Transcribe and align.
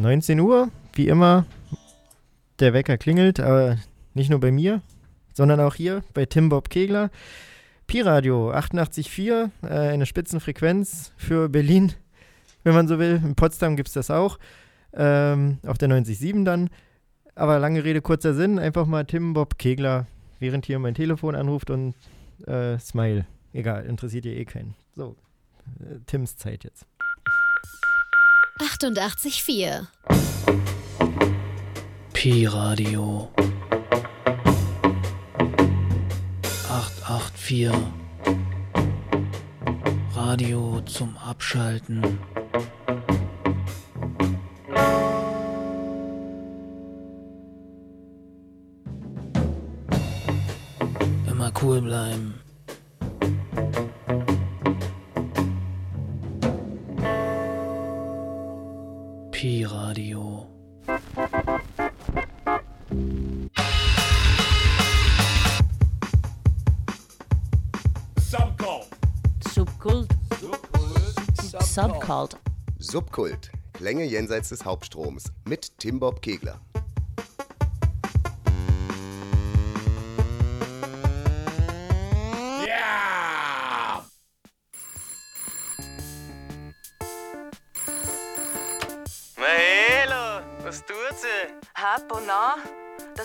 19 0.00 0.40
Uhr, 0.40 0.70
wie 0.94 1.08
immer. 1.08 1.44
Der 2.58 2.72
Wecker 2.72 2.98
klingelt, 2.98 3.40
aber 3.40 3.76
nicht 4.14 4.30
nur 4.30 4.40
bei 4.40 4.50
mir, 4.50 4.82
sondern 5.32 5.60
auch 5.60 5.74
hier 5.74 6.02
bei 6.14 6.26
Tim 6.26 6.48
Bob 6.48 6.70
Kegler. 6.70 7.10
Pi-Radio 7.86 8.52
88.4, 8.52 9.50
äh, 9.62 9.66
eine 9.66 10.06
Spitzenfrequenz 10.06 11.12
für 11.16 11.48
Berlin, 11.48 11.92
wenn 12.64 12.74
man 12.74 12.88
so 12.88 12.98
will. 12.98 13.20
In 13.24 13.34
Potsdam 13.34 13.76
gibt 13.76 13.88
es 13.88 13.94
das 13.94 14.10
auch. 14.10 14.38
Ähm, 14.92 15.58
auf 15.66 15.78
der 15.78 15.88
90.7 15.88 16.44
dann. 16.44 16.70
Aber 17.34 17.58
lange 17.58 17.84
Rede, 17.84 18.00
kurzer 18.00 18.34
Sinn. 18.34 18.58
Einfach 18.58 18.86
mal 18.86 19.04
Tim 19.04 19.32
Bob 19.32 19.58
Kegler, 19.58 20.06
während 20.38 20.66
hier 20.66 20.78
mein 20.78 20.94
Telefon 20.94 21.34
anruft 21.34 21.70
und 21.70 21.94
äh, 22.46 22.78
Smile. 22.78 23.26
Egal, 23.52 23.86
interessiert 23.86 24.26
ihr 24.26 24.36
eh 24.36 24.44
keinen. 24.44 24.74
So, 24.94 25.16
äh, 25.80 25.98
Tims 26.06 26.36
Zeit 26.36 26.64
jetzt. 26.64 26.86
88.4 28.60 29.86
Pi-Radio 32.12 33.32
884 36.68 37.72
Radio 40.14 40.82
zum 40.82 41.16
Abschalten. 41.16 42.18
Immer 51.26 51.50
cool 51.62 51.80
bleiben. 51.80 52.49
Subkult. 72.80 73.52
Klänge 73.72 74.02
jenseits 74.04 74.48
des 74.48 74.64
Hauptstroms 74.64 75.30
mit 75.48 75.78
Tim 75.78 76.00
Bob 76.00 76.20
Kegler. 76.20 76.60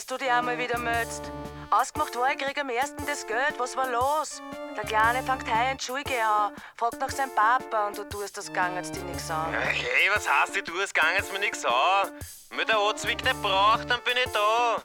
Dass 0.06 0.20
du 0.20 0.24
dich 0.24 0.32
einmal 0.32 0.56
wieder 0.60 0.78
meldest. 0.78 1.32
Ausgemacht 1.72 2.16
war, 2.16 2.32
ich 2.32 2.38
krieg 2.38 2.56
am 2.60 2.70
ersten 2.70 3.04
das 3.08 3.26
Geld. 3.26 3.56
Was 3.58 3.76
war 3.76 3.90
los? 3.90 4.40
Der 4.78 4.84
Kleine 4.84 5.24
fängt 5.24 5.48
heuer 5.48 5.72
in 5.72 5.78
die 5.78 5.84
Schule 5.84 6.04
an, 6.24 6.54
fragt 6.76 7.00
nach 7.00 7.10
seinem 7.10 7.34
Papa 7.34 7.88
und 7.88 7.98
du 7.98 8.04
tust 8.04 8.38
das 8.38 8.54
gang 8.54 8.76
jetzt 8.76 8.96
dir 8.96 9.02
nichts 9.02 9.32
an. 9.32 9.52
Hey, 9.52 10.08
was 10.14 10.30
heißt, 10.30 10.56
ich 10.58 10.64
tu 10.64 10.80
es 10.80 10.94
gang 10.94 11.08
jetzt 11.18 11.34
mir 11.34 11.40
nix 11.40 11.66
an? 11.66 12.12
Wenn 12.52 12.68
der 12.68 12.80
Ozwig 12.82 13.24
nicht 13.24 13.42
braucht, 13.42 13.90
dann 13.90 14.00
bin 14.04 14.16
ich 14.24 14.32
da. 14.32 14.84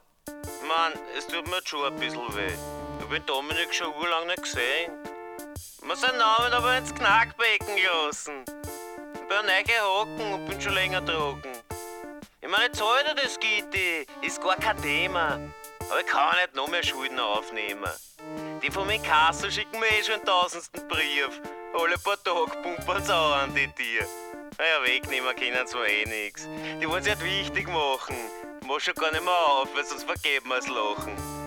Mann, 0.66 0.92
es 1.18 1.26
tut 1.26 1.46
mir 1.48 1.60
schon 1.66 1.84
ein 1.84 2.00
bisschen 2.00 2.34
weh. 2.34 2.54
Ich 3.00 3.06
bin 3.06 3.26
Dominik 3.26 3.74
schon 3.74 3.92
urlang 3.96 4.26
nicht 4.26 4.42
gesehen. 4.42 4.91
Man 5.82 5.98
seinen 5.98 6.16
Namen 6.16 6.54
aber 6.54 6.78
ins 6.78 6.94
Knackbecken 6.94 7.76
gelassen. 7.76 8.44
Ich 9.12 9.28
bin 9.28 9.44
neu 9.44 10.34
und 10.34 10.46
bin 10.46 10.60
schon 10.60 10.72
länger 10.72 11.04
trocken. 11.04 11.49
Ich 12.42 12.48
meine, 12.48 12.64
jetzt 12.64 12.80
heute 12.80 13.14
das 13.16 13.38
Gitti, 13.38 14.06
ist 14.22 14.42
gar 14.42 14.56
kein 14.56 14.80
Thema. 14.80 15.38
Aber 15.91 16.00
ich 16.00 16.06
kann 16.06 16.36
nicht 16.36 16.55
noch 16.55 16.69
mehr 16.69 16.82
Schulden 16.82 17.20
aufnehmen. 17.20 17.91
Die 18.62 18.70
von 18.70 18.86
meinem 18.86 19.02
Kassel 19.02 19.50
schicken 19.50 19.78
mir 19.78 19.87
eh 19.88 20.03
schon 20.03 20.20
den 20.20 20.25
tausendsten 20.25 20.88
Brief. 20.88 21.38
Alle 21.75 21.98
paar 21.98 22.16
Tage 22.22 22.56
pumpern 22.62 23.04
sie 23.04 23.14
auch 23.14 23.37
an 23.37 23.54
die 23.54 23.69
Tier. 23.69 24.06
Naja, 24.56 24.82
wegnehmen 24.84 25.37
können 25.37 25.66
sie 25.66 25.76
eh 25.76 26.06
nix. 26.06 26.48
Die 26.81 26.88
wollen 26.88 27.03
sich 27.03 27.14
halt 27.14 27.22
wichtig 27.22 27.69
machen. 27.69 28.16
Mach 28.66 28.81
schon 28.81 28.94
gar 28.94 29.10
nicht 29.10 29.22
mehr 29.22 29.32
auf, 29.34 29.69
weil 29.75 29.84
sonst 29.84 30.04
vergeben 30.04 30.48
wir 30.48 30.56
das 30.56 30.69
Lachen. 30.69 31.39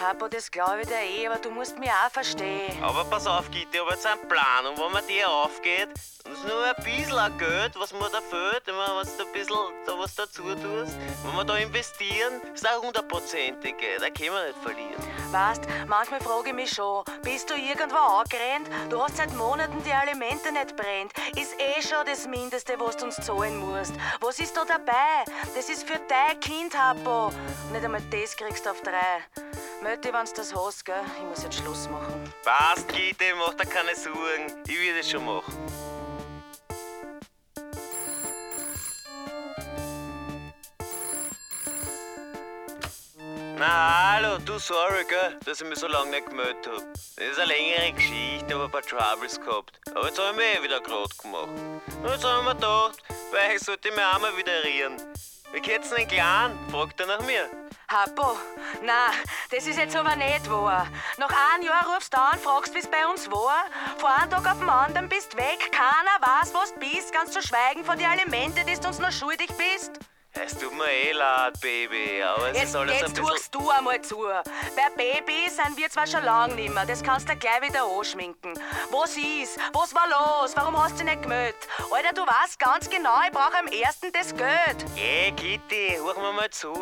Hapo, 0.00 0.28
das 0.28 0.50
glaube 0.50 0.80
ich 0.80 0.88
dir 0.88 0.94
eh, 0.94 1.26
aber 1.26 1.38
du 1.38 1.50
musst 1.50 1.78
mich 1.78 1.90
auch 1.90 2.10
verstehen. 2.10 2.82
Aber 2.82 3.04
pass 3.04 3.26
auf, 3.26 3.50
Gitti, 3.50 3.68
ich 3.72 3.80
hab 3.80 3.90
jetzt 3.90 4.06
einen 4.06 4.26
Plan. 4.28 4.66
Und 4.66 4.78
wenn 4.78 4.92
man 4.92 5.06
der 5.06 5.28
aufgeht, 5.28 5.88
und 6.24 6.32
es 6.32 6.44
nur 6.44 6.64
ein 6.64 6.84
bisschen 6.84 7.38
Geld, 7.38 7.72
was 7.78 7.92
mir 7.92 8.08
da 8.10 8.20
fehlt, 8.20 8.66
wenn 8.66 8.76
man 8.76 8.96
was 8.96 9.16
da 9.16 9.24
ein 9.24 9.32
bisschen 9.32 9.56
da 9.84 9.98
was 9.98 10.14
dazu 10.14 10.42
tust, 10.42 10.96
wenn 11.24 11.36
wir 11.36 11.44
da 11.44 11.56
investieren, 11.56 12.40
ist 12.54 12.66
auch 12.68 12.82
hundertprozentig, 12.82 13.74
da 13.98 14.08
können 14.10 14.32
wir 14.32 14.46
nicht 14.46 14.62
verlieren. 14.62 15.19
Weißt, 15.30 15.62
manchmal 15.86 16.20
frage 16.20 16.48
ich 16.48 16.54
mich 16.54 16.70
schon, 16.70 17.04
bist 17.22 17.48
du 17.48 17.54
irgendwo 17.54 17.98
angerannt? 17.98 18.68
Du 18.88 19.00
hast 19.00 19.16
seit 19.16 19.32
Monaten 19.34 19.80
die 19.84 19.92
Alimente 19.92 20.50
nicht 20.50 20.74
brennt. 20.74 21.12
Ist 21.36 21.54
eh 21.60 21.80
schon 21.80 22.04
das 22.04 22.26
Mindeste, 22.26 22.74
was 22.78 22.96
du 22.96 23.04
uns 23.06 23.16
zahlen 23.16 23.58
musst. 23.58 23.94
Was 24.20 24.40
ist 24.40 24.56
da 24.56 24.64
dabei? 24.64 25.24
Das 25.54 25.68
ist 25.68 25.88
für 25.88 26.00
dein 26.08 26.40
Kind, 26.40 26.76
Hapo. 26.76 27.30
Nicht 27.72 27.84
einmal 27.84 28.02
das 28.10 28.36
kriegst 28.36 28.66
du 28.66 28.70
auf 28.70 28.80
drei. 28.82 29.96
Dich, 30.02 30.12
wenn's 30.12 30.32
das 30.32 30.54
hast, 30.54 30.84
gell? 30.84 31.00
Ich 31.16 31.22
muss 31.22 31.42
jetzt 31.44 31.58
Schluss 31.58 31.88
machen. 31.88 32.32
Passt, 32.44 32.88
Gitti, 32.88 33.32
mach 33.38 33.54
dir 33.54 33.66
keine 33.66 33.94
Sorgen. 33.94 34.62
Ich 34.66 34.78
will 34.78 34.96
das 34.96 35.10
schon 35.10 35.24
machen. 35.24 35.89
Na 43.60 44.14
hallo, 44.14 44.38
du 44.38 44.58
sorry, 44.58 45.04
gell, 45.06 45.36
dass 45.44 45.60
ich 45.60 45.68
mich 45.68 45.78
so 45.78 45.86
lange 45.86 46.12
nicht 46.12 46.30
gemeldet 46.30 46.66
hab. 46.66 46.82
Das 46.94 47.26
ist 47.26 47.38
eine 47.38 47.52
längere 47.52 47.92
Geschichte, 47.92 48.46
ich 48.48 48.54
hab 48.54 48.62
ein 48.62 48.70
paar 48.70 48.80
Troubles 48.80 49.38
gehabt. 49.38 49.78
Aber 49.94 50.06
jetzt 50.06 50.18
hab 50.18 50.30
ich 50.30 50.36
mich 50.38 50.58
eh 50.58 50.62
wieder 50.62 50.80
grad 50.80 51.18
gemacht. 51.18 51.48
Und 52.02 52.10
jetzt 52.10 52.24
hab 52.24 52.38
ich 52.38 52.44
mir 52.46 52.54
gedacht, 52.54 53.02
weil 53.30 53.54
ich 53.54 53.60
sollte 53.60 53.90
mich 53.90 54.02
auch 54.02 54.18
mal 54.18 54.34
wieder 54.34 54.64
rieren. 54.64 54.96
Wie 55.52 55.60
geht's 55.60 55.90
denn 55.90 55.98
den 55.98 56.08
Kleinen? 56.08 56.58
Fragt 56.70 57.00
er 57.00 57.06
nach 57.08 57.20
mir. 57.20 57.50
Hapo, 57.88 58.38
na, 58.82 59.10
das 59.50 59.66
ist 59.66 59.78
jetzt 59.78 59.94
aber 59.94 60.16
nicht 60.16 60.50
wahr. 60.50 60.86
Nach 61.18 61.52
einem 61.52 61.64
Jahr 61.64 61.86
rufst 61.94 62.14
du 62.14 62.18
an, 62.18 62.38
fragst, 62.38 62.74
wie's 62.74 62.88
bei 62.88 63.06
uns 63.08 63.30
war. 63.30 63.66
Von 63.98 64.08
einem 64.08 64.30
Tag 64.30 64.46
auf 64.52 64.58
den 64.58 64.70
anderen 64.70 65.08
bist 65.10 65.36
weg, 65.36 65.70
keiner 65.70 66.16
weiß, 66.22 66.54
was 66.54 66.72
du 66.72 66.80
bist, 66.80 67.12
ganz 67.12 67.32
zu 67.32 67.42
schweigen 67.42 67.84
von 67.84 67.98
den 67.98 68.06
Alimente, 68.06 68.64
die 68.64 68.80
du 68.80 68.88
uns 68.88 69.00
noch 69.00 69.12
schuldig 69.12 69.50
bist. 69.58 70.00
Es 70.32 70.56
tut 70.56 70.72
mir 70.76 70.88
eh 70.88 71.12
leid, 71.12 71.60
Baby, 71.60 72.22
aber 72.22 72.50
es 72.50 72.56
Jetzt, 72.56 72.68
ist 72.68 72.76
alles 72.76 72.92
ein 72.92 73.00
jetzt 73.00 73.14
bisschen... 73.14 73.26
tuchst 73.26 73.54
du 73.54 73.68
einmal 73.70 74.00
zu. 74.00 74.22
Bei 74.76 74.88
Baby 74.96 75.50
sind 75.50 75.76
wir 75.76 75.90
zwar 75.90 76.06
schon 76.06 76.24
lang 76.24 76.54
nimmer, 76.54 76.86
das 76.86 77.02
kannst 77.02 77.28
du 77.28 77.34
gleich 77.34 77.60
wieder 77.62 77.82
anschminken. 77.84 78.54
Was 78.90 79.16
ist? 79.16 79.58
Was 79.72 79.92
war 79.92 80.06
los? 80.08 80.52
Warum 80.54 80.80
hast 80.80 80.92
du 80.92 80.98
dich 80.98 81.06
nicht 81.06 81.22
gemeldet? 81.22 81.56
Alter, 81.90 82.12
du 82.14 82.22
weißt 82.22 82.58
ganz 82.60 82.88
genau, 82.88 83.16
ich 83.26 83.32
brauche 83.32 83.58
am 83.58 83.66
ersten 83.66 84.12
das 84.12 84.34
Geld. 84.34 84.84
Hey, 84.94 85.32
Gitti, 85.32 85.96
hör 85.96 86.14
mir 86.20 86.32
mal 86.32 86.50
zu. 86.50 86.72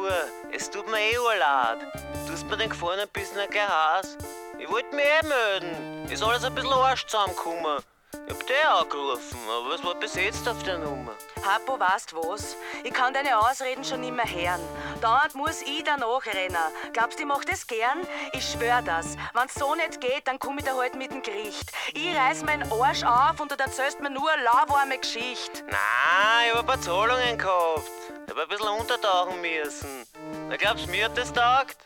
Es 0.53 0.71
tut 0.71 0.87
mir 0.91 0.99
eh 0.99 1.17
leid. 1.39 1.79
Du 2.27 2.33
hast 2.35 2.45
mir 2.45 2.57
den 2.59 2.69
gefallen 2.69 3.01
ein 3.01 3.09
bisschen 3.09 3.39
ein 3.39 3.49
Haus. 3.69 4.19
Ich 4.59 4.69
wollte 4.71 4.95
mich 4.95 5.07
eh 5.07 5.27
melden. 5.27 6.11
Ist 6.11 6.23
alles 6.23 6.45
ein 6.45 6.55
bisschen 6.55 6.73
Arsch 6.73 7.07
zusammengekommen. 7.07 7.79
Ich 8.27 8.35
hab 8.35 8.47
dich 8.47 8.67
angerufen, 8.67 9.39
aber 9.49 9.75
es 9.75 9.85
war 9.85 9.95
besetzt 9.95 10.47
auf 10.49 10.63
der 10.65 10.79
Nummer. 10.79 11.13
Hapo, 11.49 11.81
weißt 11.81 12.15
was? 12.15 12.57
Ich 12.85 12.93
kann 12.93 13.15
deine 13.15 13.39
Ausreden 13.39 13.83
schon 13.83 14.03
nimmer 14.03 14.25
hören. 14.25 14.61
Dauernd 15.01 15.35
muss 15.35 15.63
ich 15.63 15.83
da 15.83 15.97
nachrennen. 15.97 16.57
Glaubst 16.93 17.19
du, 17.19 17.23
ich 17.23 17.29
mach 17.29 17.43
das 17.45 17.67
gern? 17.67 18.07
Ich 18.33 18.53
schwör 18.53 18.83
das. 18.83 19.17
Wenn's 19.33 19.55
so 19.55 19.75
nicht 19.75 19.99
geht, 20.01 20.29
dann 20.29 20.39
komm 20.39 20.59
ich 20.59 20.65
da 20.65 20.77
halt 20.77 20.95
mit 20.95 21.11
dem 21.11 21.23
Gericht. 21.23 21.73
Ich 21.95 22.15
reiß 22.15 22.45
meinen 22.45 22.71
Arsch 22.71 23.03
auf 23.03 23.41
und 23.41 23.51
du 23.51 23.57
erzählst 23.59 24.01
mir 24.01 24.11
nur 24.11 24.31
eine 24.31 24.43
lauwarme 24.43 24.99
Geschichte. 24.99 25.65
Nein, 25.65 26.49
ich 26.49 26.53
hab 26.53 26.61
ein 26.61 26.67
paar 26.67 26.81
Zahlungen 26.83 27.39
gehabt. 27.39 27.91
Ich 28.27 28.35
hab 28.35 28.43
ein 28.43 28.49
bisschen 28.49 28.69
untertauchen 28.69 29.41
müssen. 29.41 30.07
Na, 30.51 30.57
glaubst 30.57 30.87
du, 30.87 30.91
mir 30.91 31.07
hat 31.07 31.17
das 31.17 31.33
taugt? 31.33 31.79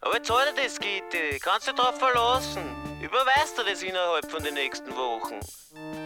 Aber 0.00 0.16
jetzt 0.16 0.28
dir 0.28 0.34
das, 0.56 0.78
Gitti. 0.78 1.38
Kannst 1.40 1.68
du 1.68 1.72
drauf 1.72 1.98
verlassen. 1.98 2.62
Überweist 3.02 3.58
dir 3.58 3.64
das 3.64 3.82
innerhalb 3.82 4.30
von 4.30 4.42
den 4.42 4.54
nächsten 4.54 4.94
Wochen. 4.96 5.40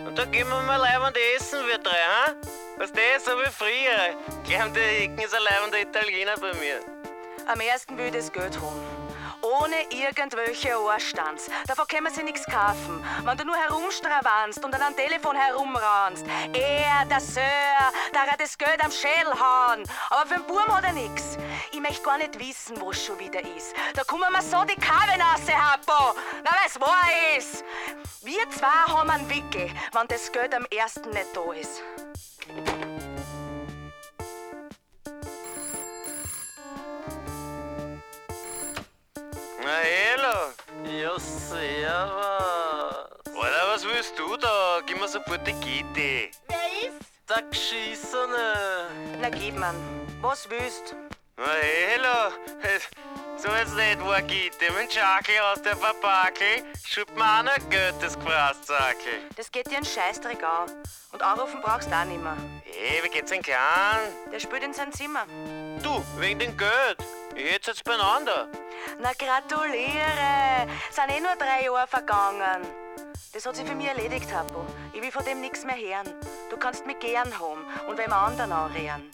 Und 0.07 0.17
dann 0.17 0.31
gehen 0.33 0.49
wir 0.49 0.61
mal 0.63 0.77
leibend 0.77 1.17
essen, 1.37 1.61
wir 1.67 1.79
drei, 1.79 1.91
ha? 1.91 2.35
Was 2.79 2.93
der 2.93 3.17
ist 3.17 3.27
so 3.27 3.33
wie 3.33 3.51
früher. 3.51 4.65
Um 4.65 4.73
die 4.75 4.81
Ecken 4.81 5.19
ist 5.19 5.35
ein 5.35 5.43
leibender 5.43 5.81
Italiener 5.81 6.37
bei 6.41 6.53
mir. 6.55 6.81
Am 7.47 7.61
ersten 7.61 7.97
will 7.99 8.07
ich 8.07 8.13
das 8.13 8.33
Geld 8.33 8.57
haben. 8.61 9.02
Ohne 9.43 9.77
irgendwelche 9.91 10.77
Anstands. 10.77 11.51
Davon 11.67 11.87
können 11.89 12.13
sich 12.13 12.25
nichts 12.25 12.47
kaufen. 12.47 13.05
Wenn 13.25 13.37
du 13.37 13.45
nur 13.45 13.57
herumstravanst 13.57 14.65
und 14.65 14.75
an 14.75 14.83
einem 14.83 14.97
Telefon 14.97 15.37
herumrannst. 15.37 16.25
Er, 16.53 17.05
der 17.07 17.21
Sir, 17.21 17.41
der 18.15 18.23
hat 18.23 18.41
das 18.41 18.57
Geld 18.57 18.83
am 18.85 18.91
Schädel 18.91 19.33
hauen. 19.33 19.85
Aber 20.11 20.27
für 20.27 20.35
den 20.37 20.47
Burm 20.47 20.75
hat 20.75 20.85
er 20.85 20.93
nix. 20.93 21.37
Ich 21.73 21.81
möchte 21.81 22.03
gar 22.03 22.19
nicht 22.19 22.39
wissen, 22.39 22.81
wo 22.81 22.93
schon 22.93 23.19
wieder 23.19 23.41
ist. 23.41 23.75
Da 23.95 24.05
kommen 24.05 24.31
wir 24.33 24.43
so 24.43 24.65
die 24.65 24.77
Kabel 24.77 25.21
raus, 25.21 25.41
Happo. 25.53 26.17
Na, 26.45 26.51
was 26.65 26.81
wahr 26.81 27.09
ist. 27.37 27.65
Wir 28.23 28.49
zwei 28.51 28.69
haben 28.69 29.11
einen 29.11 29.29
Wickel, 29.29 29.69
wenn 29.93 30.09
das 30.09 30.31
Geld 30.31 30.55
am 30.55 30.67
ersten 30.67 31.11
nicht 31.11 31.35
da 31.35 31.53
ist. 31.53 31.83
Ja, 41.03 41.19
servus. 41.19 41.65
Alter, 43.35 43.67
was 43.75 43.85
willst 43.85 44.17
du 44.17 44.37
da? 44.37 44.81
Gib 44.87 45.01
mir 45.01 45.09
sofort 45.09 45.45
die 45.45 45.53
Kette. 45.55 46.31
Wer 46.47 46.89
ist? 46.89 47.03
Der 47.29 47.43
Geschissene. 47.51 48.87
Na, 49.21 49.29
gib 49.29 49.59
man. 49.59 49.75
Was 50.21 50.49
willst? 50.49 50.95
Na, 51.37 51.45
hey, 51.61 51.89
hello. 51.97 52.31
So 53.37 53.49
jetzt 53.49 53.75
nicht, 53.75 54.01
wo 54.01 54.13
geht 54.29 54.61
dem 54.61 54.75
Schakel 54.89 55.35
aus 55.53 55.61
der 55.63 55.77
Verpackel? 55.77 56.63
schub 56.87 57.13
mir 57.17 57.25
auch 57.25 57.43
noch 57.43 57.59
Goethes 57.69 58.17
Gefraßzackel. 58.17 59.27
Das 59.37 59.51
geht 59.51 59.69
dir 59.73 59.79
ein 59.79 59.85
Scheißdreck 59.85 60.45
an. 60.45 60.71
Und 61.11 61.21
anrufen 61.21 61.61
brauchst 61.63 61.91
du 61.91 61.97
auch 61.97 62.05
nimmer. 62.05 62.37
Ey, 62.65 63.03
wie 63.03 63.09
geht's 63.09 63.33
denn 63.33 63.43
Clan? 63.43 63.99
Der 64.33 64.39
spielt 64.39 64.63
in 64.63 64.73
sein 64.73 64.93
Zimmer. 64.93 65.27
Du, 65.83 66.05
wegen 66.21 66.39
dem 66.39 66.57
Geld. 66.57 66.99
Jetzt 67.35 67.67
jetzt 67.67 67.85
beieinander. 67.85 68.49
Na, 68.99 69.13
gratuliere! 69.13 70.69
Sind 70.91 71.11
eh 71.11 71.21
nur 71.21 71.35
drei 71.37 71.65
Jahre 71.65 71.87
vergangen. 71.87 72.67
Das 73.33 73.47
hat 73.47 73.57
sich 73.57 73.67
für 73.67 73.75
mich 73.75 73.87
erledigt, 73.87 74.33
Hapo. 74.33 74.67
Ich 74.93 75.01
will 75.01 75.11
von 75.11 75.25
dem 75.25 75.41
nichts 75.41 75.65
mehr 75.65 75.77
hören. 75.77 76.15
Du 76.51 76.59
kannst 76.59 76.85
mich 76.87 76.99
gern 76.99 77.39
haben 77.39 77.65
und 77.89 77.97
wem 77.97 78.13
anderen 78.13 78.53
anrühren. 78.53 79.11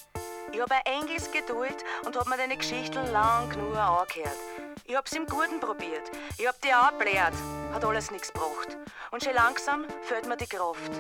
Ich 0.51 0.61
hab 0.61 0.71
ein 0.73 0.81
Engels 0.85 1.31
Geduld 1.31 1.85
und 2.05 2.17
hab 2.17 2.27
mir 2.27 2.37
deine 2.37 2.57
Geschichten 2.57 3.07
lang 3.13 3.49
genug 3.51 3.77
angehört. 3.77 4.37
Ich 4.85 4.97
hab's 4.97 5.13
im 5.13 5.27
Guten 5.27 5.61
probiert. 5.61 6.11
Ich 6.39 6.49
hab 6.49 6.61
dir 6.63 6.81
auch 6.81 6.93
bläht. 6.93 7.35
Hat 7.73 7.85
alles 7.85 8.11
nichts 8.11 8.33
gebracht. 8.33 8.77
Und 9.13 9.23
schon 9.23 9.35
langsam 9.35 9.85
fehlt 10.03 10.27
mir 10.27 10.37
die 10.37 10.47
Kraft. 10.47 10.91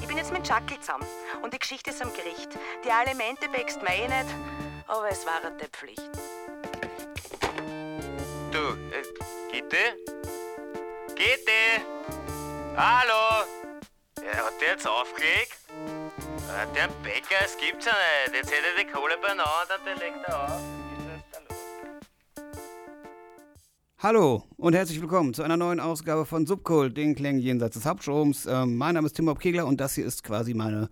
Ich 0.00 0.08
bin 0.08 0.16
jetzt 0.16 0.32
mit 0.32 0.46
Schackel 0.46 0.80
zusammen 0.80 1.06
und 1.42 1.54
die 1.54 1.58
Geschichte 1.58 1.90
ist 1.90 2.02
am 2.02 2.12
Gericht. 2.12 2.48
Die 2.84 2.90
Alimente 2.90 3.48
bäckst 3.48 3.82
mir 3.82 3.94
eh 3.94 4.08
nicht, 4.08 4.34
aber 4.88 5.08
es 5.08 5.24
war 5.24 5.44
eine 5.44 5.68
Pflicht. 5.68 6.10
Äh, 8.94 9.02
Gitti? 9.50 9.76
Gitti? 11.16 11.82
Hallo? 12.76 13.44
Ja, 14.22 14.46
hat 14.46 14.60
der 14.60 14.68
jetzt 14.70 14.86
aufgelegt? 14.86 15.58
Äh, 16.48 16.72
der 16.76 16.86
Bäcker, 17.02 17.44
es 17.44 17.56
gibt's 17.56 17.86
ja 17.86 17.92
nicht. 17.92 18.36
Jetzt 18.36 18.52
hätte 18.52 18.68
er 18.76 18.84
die 18.84 18.88
Kohle 18.88 19.16
beieinander, 19.20 19.78
der 19.84 19.96
legt 19.96 20.24
er 20.28 20.44
auf. 20.44 20.60
Hallo 23.98 24.44
und 24.58 24.74
herzlich 24.74 25.00
willkommen 25.00 25.34
zu 25.34 25.42
einer 25.42 25.56
neuen 25.56 25.80
Ausgabe 25.80 26.24
von 26.24 26.46
Subkult, 26.46 26.96
den 26.96 27.16
Klängen 27.16 27.40
jenseits 27.40 27.74
des 27.74 27.86
Hauptstroms. 27.86 28.46
Ähm, 28.46 28.76
mein 28.76 28.94
Name 28.94 29.06
ist 29.06 29.14
Tim 29.14 29.24
Bob 29.24 29.40
Kegler 29.40 29.66
und 29.66 29.80
das 29.80 29.96
hier 29.96 30.06
ist 30.06 30.22
quasi 30.22 30.54
meine 30.54 30.88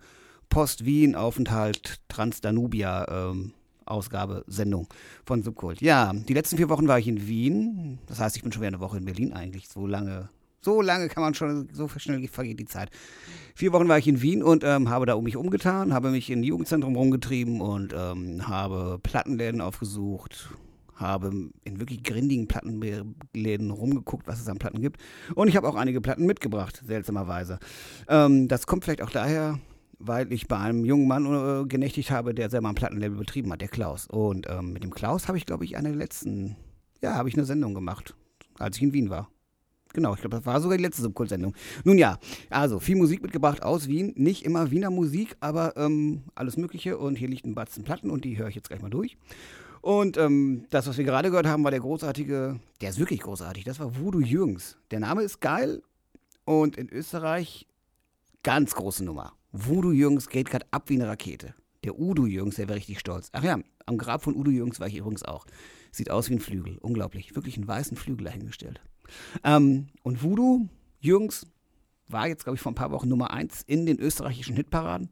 Post-Wien-Aufenthalt 0.49 2.01
Transdanubia 2.09 3.07
ähm, 3.07 3.53
Ausgabe, 3.85 4.43
Sendung 4.47 4.87
von 5.25 5.43
Subkult. 5.43 5.81
Ja, 5.81 6.13
die 6.13 6.33
letzten 6.33 6.57
vier 6.57 6.69
Wochen 6.69 6.87
war 6.87 6.99
ich 6.99 7.07
in 7.07 7.27
Wien. 7.27 7.99
Das 8.07 8.19
heißt, 8.19 8.35
ich 8.35 8.43
bin 8.43 8.51
schon 8.51 8.61
wieder 8.61 8.69
eine 8.69 8.79
Woche 8.79 8.97
in 8.97 9.05
Berlin 9.05 9.33
eigentlich. 9.33 9.67
So 9.67 9.87
lange, 9.87 10.29
so 10.61 10.81
lange 10.81 11.09
kann 11.09 11.23
man 11.23 11.33
schon, 11.33 11.67
so 11.73 11.87
schnell 11.87 12.27
vergeht 12.27 12.59
die 12.59 12.65
Zeit. 12.65 12.89
Vier 13.55 13.73
Wochen 13.73 13.87
war 13.87 13.97
ich 13.97 14.07
in 14.07 14.21
Wien 14.21 14.41
und 14.41 14.63
ähm, 14.63 14.89
habe 14.89 15.05
da 15.05 15.13
um 15.15 15.23
mich 15.25 15.35
umgetan, 15.35 15.93
habe 15.93 16.09
mich 16.09 16.29
in 16.29 16.39
ein 16.39 16.43
Jugendzentrum 16.43 16.95
rumgetrieben 16.95 17.61
und 17.61 17.93
ähm, 17.93 18.47
habe 18.47 18.99
Plattenläden 19.03 19.61
aufgesucht, 19.61 20.49
habe 20.95 21.49
in 21.63 21.79
wirklich 21.79 22.03
grindigen 22.03 22.47
Plattenläden 22.47 23.71
rumgeguckt, 23.71 24.25
was 24.27 24.39
es 24.39 24.47
an 24.47 24.57
Platten 24.57 24.81
gibt. 24.81 25.01
Und 25.35 25.49
ich 25.49 25.57
habe 25.57 25.67
auch 25.67 25.75
einige 25.75 26.01
Platten 26.01 26.25
mitgebracht, 26.25 26.81
seltsamerweise. 26.85 27.59
Ähm, 28.07 28.47
das 28.47 28.65
kommt 28.65 28.85
vielleicht 28.85 29.01
auch 29.01 29.09
daher, 29.09 29.59
weil 29.99 30.31
ich 30.31 30.47
bei 30.47 30.57
einem 30.57 30.85
jungen 30.85 31.07
Mann 31.07 31.25
äh, 31.25 31.65
genächtigt 31.65 32.11
habe, 32.11 32.33
der 32.33 32.49
selber 32.49 32.69
ein 32.69 32.75
Plattenlabel 32.75 33.17
betrieben 33.17 33.51
hat, 33.51 33.61
der 33.61 33.67
Klaus. 33.67 34.07
Und 34.07 34.47
ähm, 34.49 34.73
mit 34.73 34.83
dem 34.83 34.93
Klaus 34.93 35.27
habe 35.27 35.37
ich, 35.37 35.45
glaube 35.45 35.65
ich, 35.65 35.77
eine 35.77 35.89
der 35.89 35.97
letzten, 35.97 36.55
ja, 37.01 37.15
habe 37.15 37.29
ich 37.29 37.35
eine 37.35 37.45
Sendung 37.45 37.73
gemacht, 37.73 38.15
als 38.59 38.77
ich 38.77 38.83
in 38.83 38.93
Wien 38.93 39.09
war. 39.09 39.29
Genau, 39.93 40.15
ich 40.15 40.21
glaube, 40.21 40.37
das 40.37 40.45
war 40.45 40.59
sogar 40.59 40.77
die 40.77 40.83
letzte 40.83 41.03
Subkult-Sendung. 41.03 41.53
Nun 41.83 41.99
ja, 41.99 42.17
also 42.49 42.79
viel 42.79 42.95
Musik 42.95 43.21
mitgebracht 43.21 43.61
aus 43.61 43.87
Wien. 43.87 44.11
Nicht 44.15 44.43
immer 44.43 44.71
Wiener 44.71 44.89
Musik, 44.89 45.35
aber 45.39 45.77
ähm, 45.77 46.23
alles 46.33 46.57
Mögliche. 46.57 46.97
Und 46.97 47.15
hier 47.15 47.27
liegt 47.27 47.45
ein 47.45 47.53
Batzen 47.53 47.83
Platten 47.83 48.09
und 48.09 48.25
die 48.25 48.37
höre 48.37 48.47
ich 48.47 48.55
jetzt 48.55 48.69
gleich 48.69 48.81
mal 48.81 48.89
durch. 48.89 49.17
Und 49.81 50.17
ähm, 50.17 50.65
das, 50.71 50.87
was 50.87 50.97
wir 50.97 51.03
gerade 51.03 51.29
gehört 51.29 51.45
haben, 51.45 51.63
war 51.63 51.69
der 51.69 51.81
großartige, 51.81 52.59
der 52.81 52.89
ist 52.89 52.99
wirklich 52.99 53.19
großartig, 53.19 53.65
das 53.65 53.79
war 53.79 53.99
Voodoo 53.99 54.21
Jürgens. 54.21 54.77
Der 54.91 55.01
Name 55.01 55.23
ist 55.23 55.41
geil 55.41 55.83
und 56.45 56.77
in 56.77 56.89
Österreich 56.89 57.67
ganz 58.43 58.73
große 58.75 59.03
Nummer. 59.03 59.33
Voodoo 59.53 59.91
Jürgens 59.91 60.29
geht 60.29 60.49
gerade 60.49 60.65
ab 60.71 60.89
wie 60.89 60.95
eine 60.95 61.07
Rakete. 61.07 61.53
Der 61.83 61.99
Udo 61.99 62.25
Jürgens, 62.25 62.55
der 62.55 62.67
wäre 62.67 62.77
richtig 62.77 62.99
stolz. 62.99 63.29
Ach 63.33 63.43
ja, 63.43 63.59
am 63.85 63.97
Grab 63.97 64.23
von 64.23 64.35
Udo 64.35 64.49
Jürgens 64.49 64.79
war 64.79 64.87
ich 64.87 64.95
übrigens 64.95 65.23
auch. 65.23 65.45
Sieht 65.91 66.09
aus 66.09 66.29
wie 66.29 66.33
ein 66.33 66.39
Flügel, 66.39 66.77
unglaublich. 66.79 67.35
Wirklich 67.35 67.57
einen 67.57 67.67
weißen 67.67 67.95
Flügel 67.95 68.25
dahingestellt. 68.25 68.81
Ähm, 69.43 69.87
und 70.01 70.23
Voodoo 70.23 70.67
Jürgens 70.99 71.45
war 72.07 72.27
jetzt, 72.27 72.45
glaube 72.45 72.55
ich, 72.55 72.61
vor 72.61 72.71
ein 72.71 72.75
paar 72.75 72.91
Wochen 72.91 73.09
Nummer 73.09 73.31
eins 73.31 73.61
in 73.61 73.85
den 73.85 73.99
österreichischen 73.99 74.55
Hitparaden. 74.55 75.09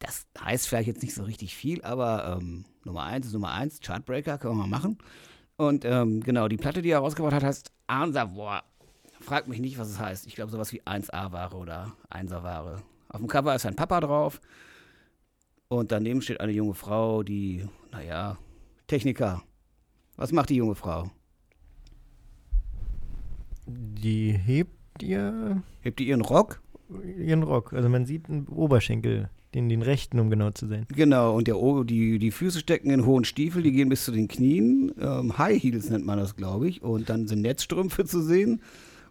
Das 0.00 0.26
heißt 0.40 0.66
vielleicht 0.66 0.88
jetzt 0.88 1.02
nicht 1.02 1.14
so 1.14 1.22
richtig 1.22 1.54
viel, 1.54 1.82
aber 1.82 2.38
ähm, 2.40 2.64
Nummer 2.84 3.04
eins 3.04 3.26
ist 3.26 3.32
Nummer 3.32 3.52
eins, 3.52 3.80
Chartbreaker, 3.80 4.38
können 4.38 4.54
wir 4.54 4.66
mal 4.66 4.78
machen. 4.78 4.98
Und 5.56 5.84
ähm, 5.84 6.20
genau, 6.20 6.48
die 6.48 6.56
Platte, 6.56 6.82
die 6.82 6.90
er 6.90 6.98
rausgebracht 6.98 7.34
hat, 7.34 7.44
heißt 7.44 7.70
Ansavour. 7.86 8.62
Fragt 9.20 9.46
mich 9.46 9.60
nicht, 9.60 9.78
was 9.78 9.88
es 9.88 10.00
heißt. 10.00 10.26
Ich 10.26 10.34
glaube, 10.34 10.50
sowas 10.50 10.72
wie 10.72 10.82
1A-Ware 10.82 11.56
oder 11.56 11.92
1er-Ware. 12.10 12.82
Auf 13.12 13.20
dem 13.20 13.28
Cover 13.28 13.54
ist 13.54 13.66
ein 13.66 13.76
Papa 13.76 14.00
drauf. 14.00 14.40
Und 15.68 15.92
daneben 15.92 16.20
steht 16.20 16.40
eine 16.40 16.52
junge 16.52 16.74
Frau, 16.74 17.22
die, 17.22 17.64
naja, 17.92 18.36
Techniker. 18.86 19.42
Was 20.16 20.32
macht 20.32 20.50
die 20.50 20.56
junge 20.56 20.74
Frau? 20.74 21.10
Die 23.66 24.32
hebt 24.32 25.02
ihr 25.02 25.62
Hebt 25.80 25.98
die 25.98 26.08
ihren 26.08 26.20
Rock? 26.20 26.60
ihren 27.16 27.42
Rock. 27.42 27.72
Also 27.72 27.88
man 27.88 28.04
sieht 28.04 28.28
einen 28.28 28.46
Oberschenkel, 28.48 29.30
den, 29.54 29.68
den 29.70 29.80
rechten, 29.80 30.18
um 30.18 30.28
genau 30.28 30.50
zu 30.50 30.66
sein. 30.66 30.86
Genau, 30.94 31.34
und 31.34 31.46
der, 31.48 31.58
O- 31.58 31.84
die, 31.84 32.18
die 32.18 32.30
Füße 32.30 32.60
stecken 32.60 32.90
in 32.90 33.06
hohen 33.06 33.24
Stiefel, 33.24 33.62
die 33.62 33.72
gehen 33.72 33.88
bis 33.88 34.04
zu 34.04 34.12
den 34.12 34.28
Knien. 34.28 34.92
Ähm, 35.00 35.38
High 35.38 35.62
Heels 35.62 35.88
nennt 35.88 36.04
man 36.04 36.18
das, 36.18 36.36
glaube 36.36 36.68
ich. 36.68 36.82
Und 36.82 37.08
dann 37.08 37.26
sind 37.28 37.40
Netzstrümpfe 37.40 38.04
zu 38.04 38.20
sehen. 38.22 38.60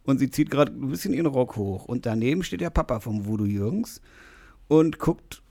Und 0.04 0.18
sie 0.18 0.32
zieht 0.32 0.50
gerade 0.50 0.72
ein 0.72 0.90
bisschen 0.90 1.14
ihren 1.14 1.28
Rock 1.28 1.56
hoch. 1.56 1.86
Und 1.86 2.06
daneben 2.06 2.44
steht 2.44 2.62
der 2.62 2.70
Papa 2.70 3.00
vom 3.00 3.26
Voodoo 3.26 3.46
Jürgens 3.46 4.02
und 4.68 5.00
guckt 5.00 5.44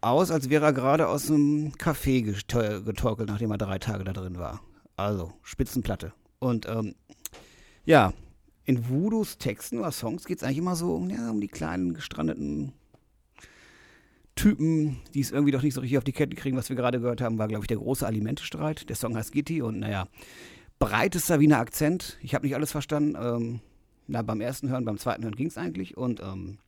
aus, 0.00 0.30
als 0.30 0.50
wäre 0.50 0.64
er 0.64 0.72
gerade 0.72 1.06
aus 1.06 1.30
einem 1.30 1.72
Café 1.72 2.24
getor- 2.24 2.80
getorkelt, 2.80 3.28
nachdem 3.28 3.52
er 3.52 3.58
drei 3.58 3.78
Tage 3.78 4.02
da 4.02 4.12
drin 4.12 4.38
war. 4.38 4.60
Also, 4.96 5.32
Spitzenplatte. 5.42 6.12
Und 6.40 6.66
ähm, 6.68 6.94
ja, 7.84 8.12
in 8.64 8.88
Voodoos 8.88 9.38
Texten 9.38 9.78
oder 9.78 9.92
Songs 9.92 10.24
geht 10.24 10.38
es 10.38 10.44
eigentlich 10.44 10.58
immer 10.58 10.76
so 10.76 10.94
um, 10.96 11.08
ja, 11.08 11.30
um 11.30 11.40
die 11.40 11.48
kleinen 11.48 11.94
gestrandeten 11.94 12.72
Typen, 14.34 14.96
die 15.14 15.20
es 15.20 15.30
irgendwie 15.30 15.52
doch 15.52 15.62
nicht 15.62 15.74
so 15.74 15.80
richtig 15.80 15.98
auf 15.98 16.04
die 16.04 16.12
Kette 16.12 16.34
kriegen. 16.34 16.56
Was 16.56 16.68
wir 16.68 16.76
gerade 16.76 17.00
gehört 17.00 17.20
haben, 17.20 17.38
war, 17.38 17.48
glaube 17.48 17.64
ich, 17.64 17.68
der 17.68 17.76
große 17.76 18.06
Alimentestreit. 18.06 18.88
Der 18.88 18.96
Song 18.96 19.16
heißt 19.16 19.30
Gitti 19.30 19.62
und 19.62 19.78
naja, 19.78 20.08
breitester 20.78 21.38
Wiener 21.38 21.58
Akzent. 21.58 22.18
Ich 22.22 22.34
habe 22.34 22.46
nicht 22.46 22.56
alles 22.56 22.72
verstanden. 22.72 23.16
Ähm, 23.20 23.60
na, 24.06 24.22
beim 24.22 24.40
ersten 24.40 24.68
Hören, 24.68 24.84
beim 24.84 24.98
zweiten 24.98 25.24
Hören 25.24 25.36
ging 25.36 25.46
es 25.46 25.58
eigentlich. 25.58 25.96
Und 25.96 26.20
ähm, 26.20 26.58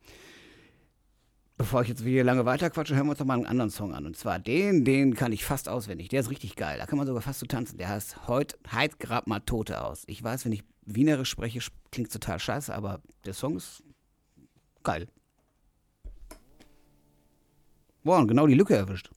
bevor 1.57 1.81
ich 1.81 1.89
jetzt 1.89 2.03
hier 2.03 2.23
lange 2.23 2.45
weiterquatsche, 2.45 2.95
hören 2.95 3.07
wir 3.07 3.11
uns 3.11 3.19
doch 3.19 3.25
mal 3.25 3.35
einen 3.35 3.45
anderen 3.45 3.69
Song 3.69 3.93
an. 3.93 4.05
Und 4.05 4.17
zwar 4.17 4.39
den, 4.39 4.85
den 4.85 5.15
kann 5.15 5.31
ich 5.31 5.45
fast 5.45 5.69
auswendig. 5.69 6.09
Der 6.09 6.21
ist 6.21 6.29
richtig 6.29 6.55
geil. 6.55 6.77
Da 6.79 6.85
kann 6.85 6.97
man 6.97 7.07
sogar 7.07 7.21
fast 7.21 7.39
so 7.39 7.45
tanzen. 7.45 7.77
Der 7.77 7.89
heißt 7.89 8.27
Heut, 8.27 8.57
Heit 8.71 8.99
grab 8.99 9.27
mal 9.27 9.39
Tote 9.39 9.83
aus. 9.83 10.03
Ich 10.07 10.23
weiß, 10.23 10.45
wenn 10.45 10.51
ich 10.51 10.63
Wienerisch 10.87 11.31
spreche, 11.31 11.59
klingt 11.91 12.11
total 12.11 12.39
scheiße, 12.39 12.73
aber 12.73 13.01
der 13.25 13.33
Song 13.33 13.57
ist 13.57 13.83
geil. 14.83 15.07
Boah, 18.03 18.19
und 18.19 18.27
genau 18.27 18.45
die 18.45 18.53
Lücke 18.53 18.75
erwischt. 18.75 19.09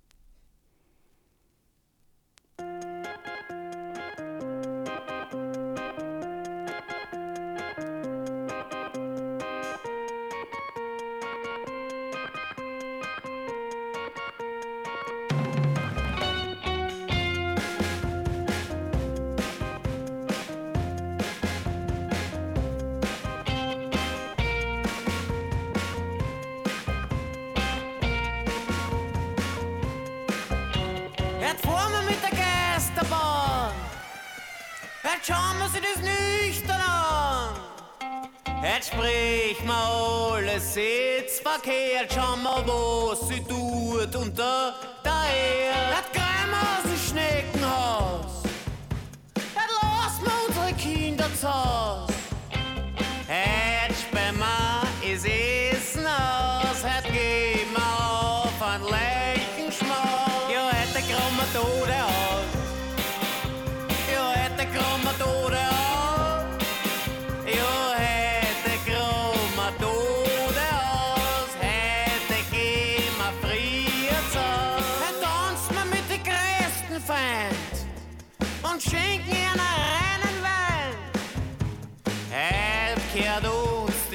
Sprich 38.88 39.62
mal 39.64 40.33
alles 40.33 40.75
jetzt 40.75 41.42
verkehrt. 41.42 42.12
Schauen 42.12 42.42
wir, 42.42 42.66
was 42.66 43.28
sie 43.28 43.42
tut 43.42 44.14
unter 44.14 44.33
der 44.35 44.75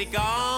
be 0.06 0.12
gone. 0.12 0.53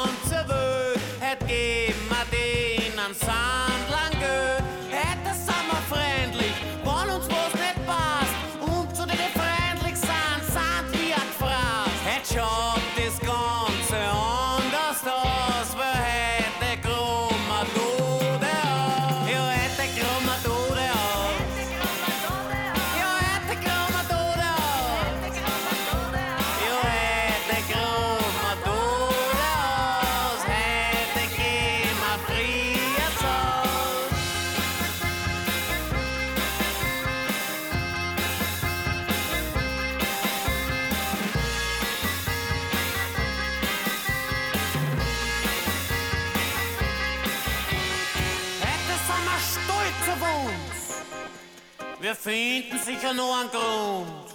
finden 52.25 52.79
sicher 52.79 53.13
nur 53.13 53.39
einen 53.39 53.51
Grund. 53.51 54.25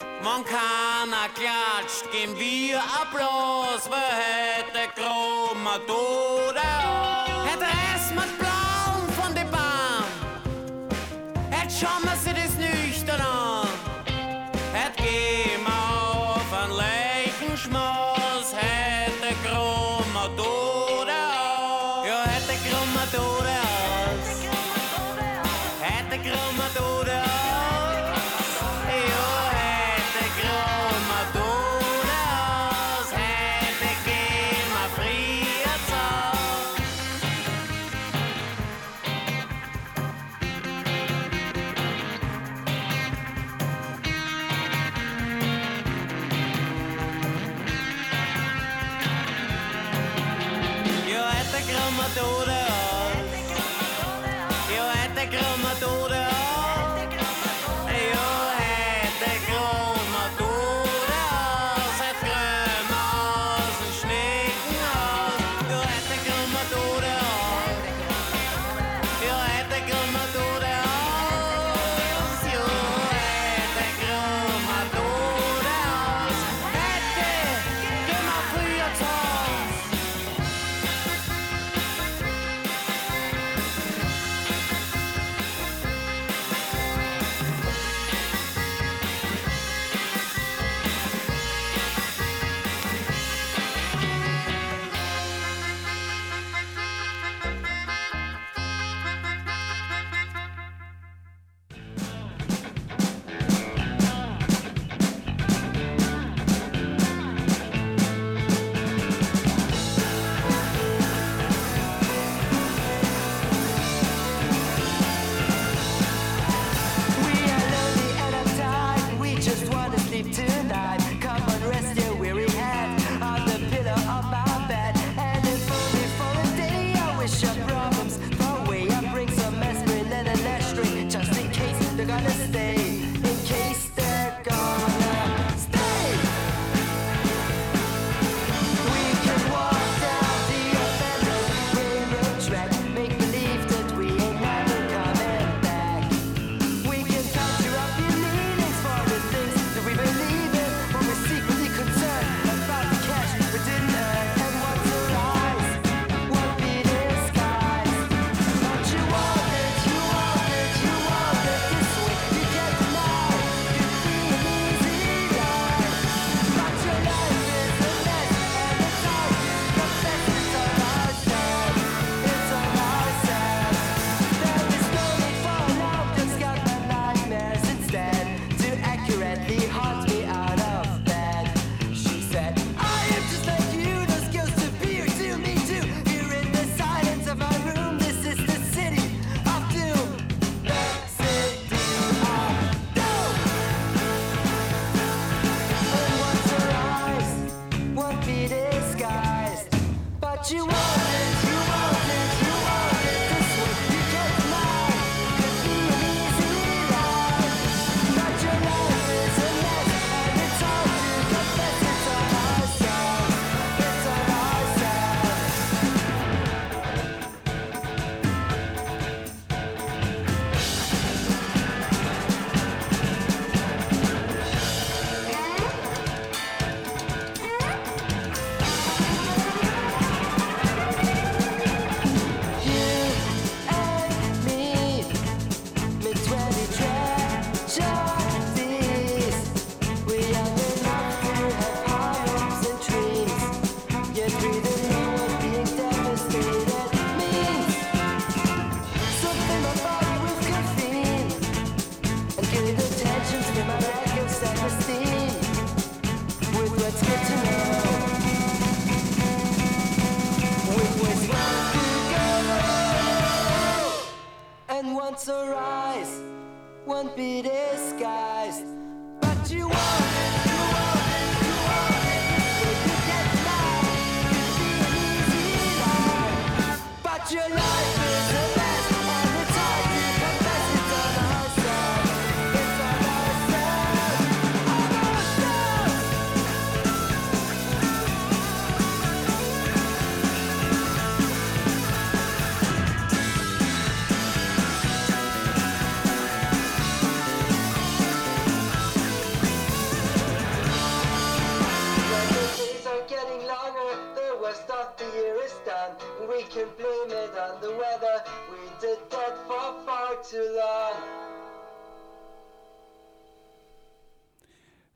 Wenn 0.00 0.44
keiner 0.44 1.28
klatscht, 1.32 2.10
geben 2.10 2.36
wir 2.36 2.78
Applaus, 2.78 3.88
wer 3.88 4.12
hätte 4.18 4.90
Chromatode. 4.96 6.81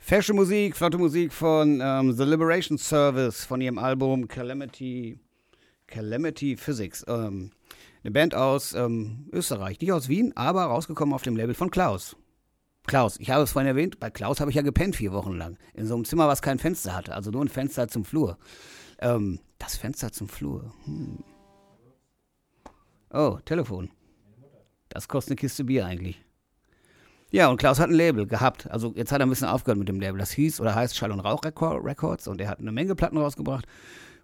Fesche 0.06 0.34
Musik, 0.34 0.76
flotte 0.76 0.98
Musik 0.98 1.32
von 1.32 1.80
ähm, 1.82 2.12
The 2.12 2.22
Liberation 2.22 2.78
Service 2.78 3.44
von 3.44 3.60
ihrem 3.60 3.76
Album 3.76 4.28
Calamity, 4.28 5.18
Calamity 5.88 6.56
Physics. 6.56 7.04
Ähm, 7.08 7.50
eine 8.04 8.12
Band 8.12 8.32
aus 8.32 8.72
ähm, 8.72 9.28
Österreich, 9.32 9.80
nicht 9.80 9.90
aus 9.90 10.08
Wien, 10.08 10.32
aber 10.36 10.62
rausgekommen 10.66 11.12
auf 11.12 11.22
dem 11.22 11.34
Label 11.34 11.56
von 11.56 11.72
Klaus. 11.72 12.14
Klaus, 12.86 13.18
ich 13.18 13.30
habe 13.30 13.42
es 13.42 13.50
vorhin 13.50 13.66
erwähnt, 13.66 13.98
bei 13.98 14.08
Klaus 14.08 14.38
habe 14.38 14.48
ich 14.52 14.54
ja 14.54 14.62
gepennt 14.62 14.94
vier 14.94 15.10
Wochen 15.10 15.32
lang. 15.32 15.58
In 15.74 15.88
so 15.88 15.96
einem 15.96 16.04
Zimmer, 16.04 16.28
was 16.28 16.40
kein 16.40 16.60
Fenster 16.60 16.94
hatte, 16.94 17.12
also 17.12 17.32
nur 17.32 17.44
ein 17.44 17.48
Fenster 17.48 17.88
zum 17.88 18.04
Flur. 18.04 18.38
Ähm, 19.00 19.40
das 19.58 19.76
Fenster 19.76 20.12
zum 20.12 20.28
Flur. 20.28 20.72
Hm. 20.84 21.24
Oh, 23.12 23.38
Telefon. 23.44 23.90
Das 24.88 25.08
kostet 25.08 25.32
eine 25.32 25.40
Kiste 25.40 25.64
Bier 25.64 25.84
eigentlich. 25.84 26.24
Ja, 27.30 27.48
und 27.48 27.56
Klaus 27.56 27.80
hat 27.80 27.90
ein 27.90 27.94
Label 27.94 28.26
gehabt. 28.26 28.70
Also 28.70 28.92
jetzt 28.94 29.12
hat 29.12 29.20
er 29.20 29.26
ein 29.26 29.30
bisschen 29.30 29.48
aufgehört 29.48 29.78
mit 29.78 29.88
dem 29.88 30.00
Label. 30.00 30.18
Das 30.18 30.30
hieß 30.30 30.60
oder 30.60 30.74
heißt 30.74 30.96
Schall 30.96 31.12
und 31.12 31.20
Rauch 31.20 31.44
Record- 31.44 31.84
Records 31.84 32.28
und 32.28 32.40
er 32.40 32.48
hat 32.48 32.60
eine 32.60 32.72
Menge 32.72 32.94
Platten 32.94 33.18
rausgebracht 33.18 33.66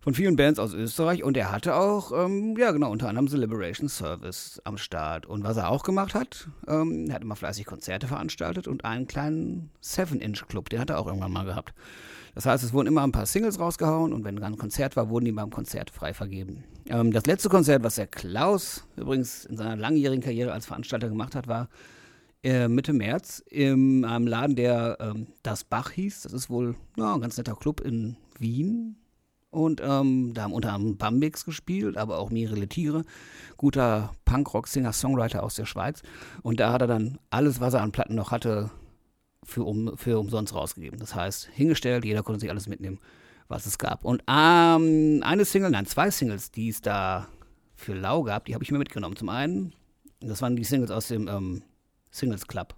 von 0.03 0.15
vielen 0.15 0.35
Bands 0.35 0.59
aus 0.59 0.75
Österreich 0.75 1.23
und 1.23 1.37
er 1.37 1.53
hatte 1.53 1.77
auch, 1.77 2.11
ähm, 2.13 2.57
ja 2.59 2.73
genau, 2.73 2.91
unter 2.91 3.09
anderem 3.09 3.29
The 3.29 3.37
Liberation 3.37 3.89
Service 3.89 4.61
am 4.65 4.77
Start. 4.77 5.27
Und 5.27 5.45
was 5.45 5.57
er 5.57 5.71
auch 5.71 5.85
gemacht 5.85 6.15
hat, 6.15 6.49
ähm, 6.67 7.07
er 7.09 7.15
hat 7.15 7.23
immer 7.23 7.37
fleißig 7.37 7.67
Konzerte 7.67 8.09
veranstaltet 8.09 8.67
und 8.67 8.85
einen 8.85 9.07
kleinen 9.07 9.71
Seven-Inch-Club, 9.81 10.71
den 10.71 10.81
hat 10.81 10.91
er 10.91 10.99
auch 10.99 11.07
irgendwann 11.07 11.33
mal 11.33 11.45
gehabt. 11.45 11.73
Das 12.35 12.47
heißt, 12.47 12.65
es 12.65 12.73
wurden 12.73 12.89
immer 12.89 13.03
ein 13.03 13.13
paar 13.13 13.27
Singles 13.27 13.61
rausgehauen 13.61 14.13
und 14.13 14.25
wenn 14.25 14.35
dann 14.37 14.55
ein 14.55 14.59
Konzert 14.59 14.97
war, 14.97 15.09
wurden 15.09 15.27
die 15.27 15.33
beim 15.33 15.51
Konzert 15.51 15.91
frei 15.91 16.15
vergeben. 16.15 16.65
Ähm, 16.87 17.13
das 17.13 17.27
letzte 17.27 17.49
Konzert, 17.49 17.85
was 17.85 17.95
der 17.95 18.09
Klaus 18.09 18.85
übrigens 18.97 19.45
in 19.45 19.57
seiner 19.57 19.77
langjährigen 19.77 20.23
Karriere 20.23 20.53
als 20.53 20.67
Veranstalter 20.67 21.09
gemacht 21.11 21.37
hat, 21.37 21.47
war 21.47 21.69
äh, 22.43 22.69
Mitte 22.69 22.93
März 22.93 23.43
in 23.49 24.05
einem 24.05 24.27
Laden, 24.27 24.57
der 24.57 24.99
ähm, 25.01 25.29
Das 25.43 25.65
Bach 25.65 25.91
hieß. 25.91 26.23
Das 26.23 26.33
ist 26.33 26.51
wohl 26.51 26.75
ja, 26.97 27.15
ein 27.15 27.21
ganz 27.21 27.37
netter 27.37 27.55
Club 27.55 27.81
in 27.81 28.17
Wien. 28.39 28.97
Und 29.51 29.83
ähm, 29.85 30.33
da 30.33 30.45
haben 30.45 30.55
unter 30.55 30.73
anderem 30.73 30.97
Bambix 30.97 31.45
gespielt, 31.45 31.99
aber 31.99 32.19
auch 32.19 32.31
mehrere 32.31 32.67
Tiere. 32.67 33.05
Guter 33.59 34.15
Punkrock-Singer, 34.25 34.95
Songwriter 34.95 35.43
aus 35.43 35.57
der 35.57 35.67
Schweiz. 35.67 36.03
Und 36.43 36.59
da 36.59 36.73
hat 36.73 36.81
er 36.81 36.87
dann 36.87 37.19
alles, 37.29 37.61
was 37.61 37.75
er 37.75 37.83
an 37.83 37.93
Platten 37.93 38.15
noch 38.15 38.31
hatte, 38.31 38.71
für, 39.45 39.65
um, 39.65 39.97
für 39.99 40.19
umsonst 40.19 40.55
rausgegeben. 40.55 40.99
Das 40.99 41.15
heißt, 41.15 41.51
hingestellt, 41.53 42.05
jeder 42.05 42.23
konnte 42.23 42.41
sich 42.41 42.51
alles 42.51 42.67
mitnehmen, 42.67 42.99
was 43.49 43.67
es 43.67 43.79
gab. 43.79 44.05
Und 44.05 44.23
ähm, 44.27 45.21
eine 45.23 45.45
Single, 45.45 45.71
nein, 45.71 45.85
zwei 45.85 46.11
Singles, 46.11 46.51
die 46.51 46.71
es 46.71 46.81
da 46.81 47.29
für 47.75 47.95
Lau 47.95 48.23
gab, 48.23 48.47
die 48.47 48.55
habe 48.55 48.65
ich 48.65 48.71
mir 48.71 48.79
mitgenommen. 48.79 49.17
Zum 49.17 49.29
einen, 49.29 49.75
das 50.21 50.41
waren 50.41 50.57
die 50.57 50.65
Singles 50.65 50.91
aus 50.91 51.09
dem 51.09 51.29
ähm, 51.29 51.63
Singles 52.13 52.47
Club. 52.47 52.75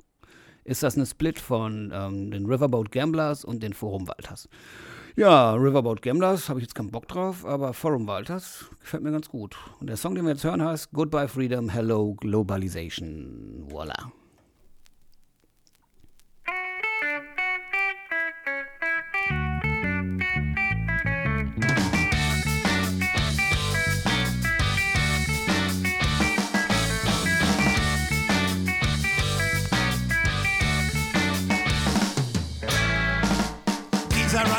Ist 0.65 0.83
das 0.83 0.97
eine 0.97 1.05
Split 1.05 1.39
von 1.39 1.93
ähm, 1.95 2.31
den 2.31 2.47
Riverboat 2.47 2.91
Gamblers 2.91 3.45
und 3.45 3.63
den 3.63 3.75
Forum 3.75 4.09
Walters? 4.09 4.49
Ja, 5.15 5.53
Riverboat 5.53 6.01
Gamblers 6.01 6.49
habe 6.49 6.61
ich 6.61 6.65
jetzt 6.65 6.75
keinen 6.75 6.91
Bock 6.91 7.07
drauf, 7.07 7.45
aber 7.45 7.75
Forum 7.75 8.07
Walters 8.07 8.71
gefällt 8.81 9.03
mir 9.03 9.13
ganz 9.13 9.29
gut. 9.29 9.57
Und 9.79 9.89
der 9.89 9.99
Song, 9.99 10.15
den 10.15 10.25
wir 10.25 10.33
jetzt 10.33 10.45
hören, 10.45 10.63
heißt 10.63 10.93
Goodbye 10.93 11.29
Freedom, 11.29 11.69
Hello 11.69 12.15
Globalization. 12.15 13.67
Voila. 13.69 14.11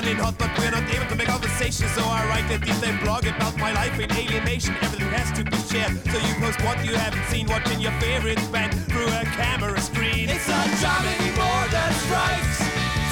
Running 0.05 0.21
hot, 0.21 0.37
but 0.37 0.51
we're 0.59 0.69
not 0.69 0.83
able 0.93 1.07
to 1.07 1.15
make 1.15 1.27
conversation. 1.27 1.87
So 1.89 2.03
I 2.03 2.25
write 2.29 2.49
a 2.51 2.59
detailed 2.59 2.99
blog 3.01 3.25
about 3.25 3.57
my 3.57 3.71
life 3.73 3.99
in 3.99 4.11
alienation. 4.11 4.75
Everything 4.81 5.09
has 5.09 5.31
to 5.37 5.43
be 5.43 5.57
shared. 5.57 5.97
So 6.11 6.17
you 6.21 6.33
post 6.37 6.61
what 6.61 6.77
you 6.85 6.93
haven't 6.95 7.25
seen, 7.25 7.47
watching 7.47 7.79
your 7.79 7.93
favorite 7.99 8.41
band 8.51 8.73
through 8.85 9.07
a 9.07 9.23
camera 9.33 9.79
screen. 9.81 10.29
It's 10.29 10.47
not 10.47 10.67
job 10.77 11.03
anymore 11.05 11.63
that 11.73 11.91
strikes. 12.05 12.59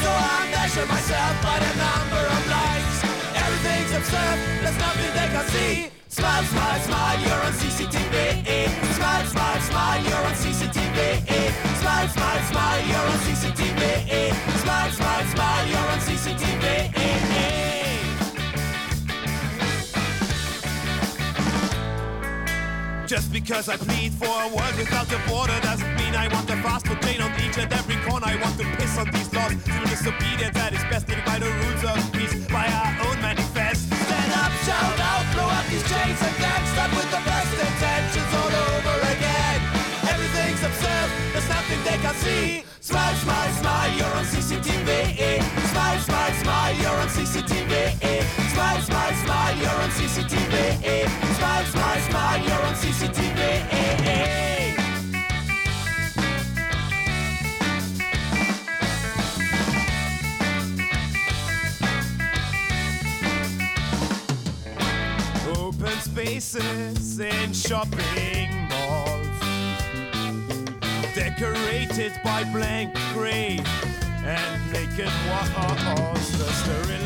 So 0.04 0.10
I 0.10 0.50
measure 0.54 0.86
myself 0.86 1.34
by 1.42 1.58
the 1.66 1.74
number 1.82 2.24
of 2.36 2.42
likes. 2.54 2.98
Everything's 3.42 3.92
absurd, 3.98 4.38
there's 4.62 4.78
nothing 4.78 5.12
they 5.18 5.30
can 5.34 5.46
see. 5.50 5.93
Smile, 6.14 6.44
smile, 6.44 6.80
smile, 6.82 7.20
you're 7.22 7.42
on 7.42 7.54
CCTV. 7.54 8.46
Smile, 8.94 9.26
smile, 9.26 9.62
smile, 9.62 10.04
you're 10.04 10.26
on 10.30 10.36
CCTV. 10.36 11.26
Smile, 11.82 12.08
smile, 12.08 12.44
smile, 12.52 12.86
you're 12.86 13.08
on 13.14 13.20
CCTV. 13.26 13.82
Smile, 14.62 14.92
smile, 14.92 15.26
smile, 15.34 15.68
you're 15.68 15.90
on 15.90 16.00
CCTV. 16.06 16.94
Just 23.08 23.34
because 23.34 23.68
I 23.68 23.78
plead 23.78 24.14
for 24.14 24.26
a 24.26 24.48
world 24.54 24.76
without 24.78 25.12
a 25.12 25.18
border 25.28 25.60
doesn't 25.62 25.96
mean 25.96 26.14
I 26.14 26.28
want 26.32 26.48
a 26.52 26.56
fast 26.58 26.86
food 26.86 27.02
chain 27.02 27.22
on 27.22 27.32
each 27.42 27.58
and 27.58 27.74
every 27.74 27.96
corner. 28.08 28.28
I 28.28 28.36
want 28.36 28.56
to 28.60 28.66
piss 28.78 29.00
on 29.00 29.10
these 29.10 29.34
laws. 29.34 29.52
Civil 29.66 29.88
disobedience 29.90 30.54
that 30.54 30.74
is 30.74 30.84
best 30.94 31.10
living 31.10 31.26
by 31.26 31.40
the 31.40 31.50
rules 31.50 31.84
of 31.84 32.14
peace, 32.14 32.36
by 32.50 32.68
our 32.68 33.10
own 33.10 33.20
manifest. 33.20 33.88
Stand 33.88 34.34
up, 34.34 34.52
shout 34.62 35.03
these 35.74 35.90
chains 35.90 36.22
again. 36.22 36.62
Start 36.74 36.92
with 36.94 37.10
the 37.10 37.22
best 37.26 37.54
intentions 37.58 38.32
all 38.38 38.54
over 38.70 38.98
again. 39.14 39.58
Everything's 40.14 40.62
absurd, 40.62 41.10
there's 41.34 41.50
nothing 41.50 41.80
they 41.84 41.98
can 41.98 42.16
see. 42.22 42.64
Smile, 42.80 43.16
smile, 43.16 43.52
smile, 43.62 43.92
you're 43.98 44.16
on 44.20 44.26
CCTV. 44.26 44.92
Smile, 45.72 46.00
smile, 46.00 46.34
smile, 46.42 46.74
you're 46.82 47.00
on 47.04 47.10
CCTV. 47.16 47.74
Smile, 48.54 48.82
smile, 48.82 49.16
smile, 49.24 49.56
you're 49.62 49.80
on 49.84 49.90
CCTV. 49.98 50.56
Smile, 51.38 51.66
smile, 51.74 52.02
smile, 52.10 52.40
you're 52.46 52.64
on 52.70 52.76
CCTV. 52.76 54.63
Open 66.34 66.42
spaces 66.42 67.20
in 67.20 67.54
shopping 67.54 68.50
malls 68.68 69.28
decorated 71.14 72.12
by 72.24 72.44
blank 72.46 72.92
gray 73.14 73.60
and 74.26 74.74
naked 74.74 75.12
walls. 75.28 75.50
Uh, 75.56 75.96
uh, 75.96 76.14
the 76.14 76.52
sterility, 76.54 77.03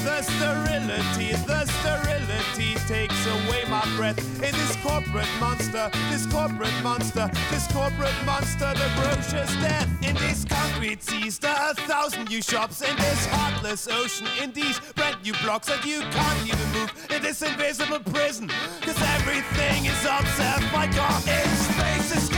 the 0.00 0.22
sterility, 0.22 1.32
the 1.46 1.66
sterility 1.66 2.74
takes 2.86 3.26
away 3.26 3.64
my 3.68 3.84
breath. 3.96 4.18
In 4.36 4.52
this 4.52 4.76
corporate 4.82 5.28
monster, 5.38 5.90
this 6.10 6.26
corporate 6.26 6.82
monster, 6.82 7.30
this 7.50 7.66
corporate 7.72 8.14
monster, 8.24 8.72
the 8.74 8.90
grocer's 8.96 9.54
death. 9.56 9.88
In 10.02 10.14
this 10.16 10.44
concrete 10.44 11.02
seas, 11.02 11.38
there 11.38 11.54
are 11.54 11.72
a 11.72 11.74
thousand 11.74 12.28
new 12.28 12.42
shops. 12.42 12.82
In 12.82 12.96
this 12.96 13.26
heartless 13.26 13.88
ocean, 13.88 14.26
in 14.42 14.52
these 14.52 14.78
brand 14.94 15.16
new 15.22 15.34
blocks 15.42 15.68
that 15.68 15.84
you 15.84 16.00
can't 16.00 16.46
even 16.46 16.68
move. 16.72 16.90
In 17.10 17.22
this 17.22 17.42
invisible 17.42 18.00
prison, 18.00 18.48
cause 18.80 19.00
everything 19.16 19.86
is 19.86 20.04
obsessed. 20.04 20.72
My 20.72 20.86
God, 20.86 21.22
in 21.28 21.48
space 21.56 22.16
is 22.16 22.32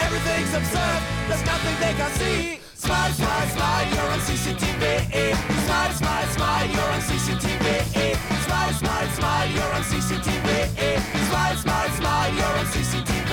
Everything's 0.00 0.50
there's 1.28 1.44
nothing 1.44 1.74
they 1.80 1.94
can 1.94 2.10
see. 2.12 2.60
Smile, 2.74 3.12
smile, 3.12 3.48
smile, 3.48 3.86
you're 3.94 4.10
on 4.10 4.18
CCTV. 4.20 5.36
Smile, 5.66 5.92
smile, 5.92 6.26
smile, 6.28 6.66
you're 6.66 6.82
on 6.82 7.00
CCTV. 7.00 8.16
Smile, 8.44 8.72
smile, 8.72 9.08
smile, 9.16 9.50
you're 9.50 9.74
on 9.74 9.82
CCTV. 9.82 10.48
Smile, 11.28 11.56
smile, 11.56 11.90
smile, 11.90 12.34
you're 12.34 12.58
on 12.58 12.66
CCTV. 12.66 13.32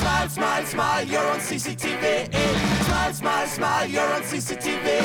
Smile, 0.00 0.28
smile, 0.28 0.66
smile, 0.66 1.04
you're 1.06 1.30
on 1.30 1.40
CCTV. 1.40 2.75
Smile, 2.86 3.12
smile, 3.14 3.46
smile, 3.48 3.86
you're 3.88 4.12
on 4.14 4.22
CCTV. 4.22 5.02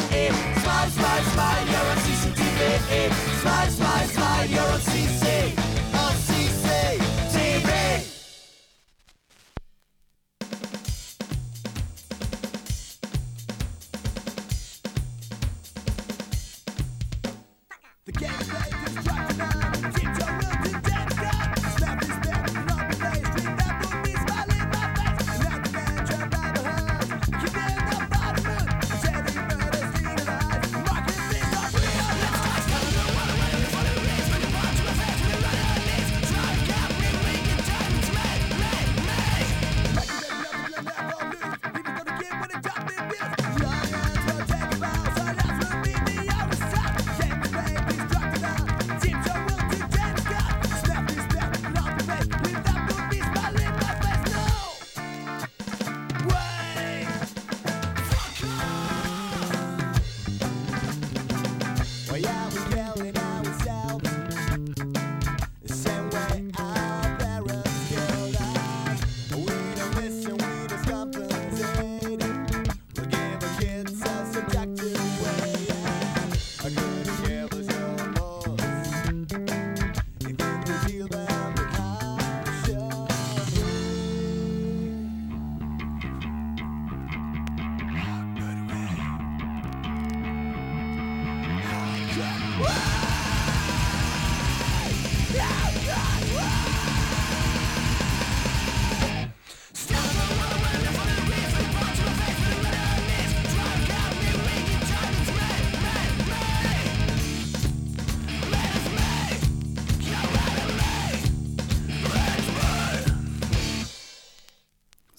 Smile, 0.61 0.89
smile, 0.89 1.23
smile, 1.33 1.65
you're 1.65 1.87
on 1.89 1.97
CCTV. 1.97 3.11
Smile, 3.41 3.69
smile, 3.71 4.07
smile, 4.07 4.45
you're 4.45 4.61
on 4.61 4.79
CC. 4.79 5.60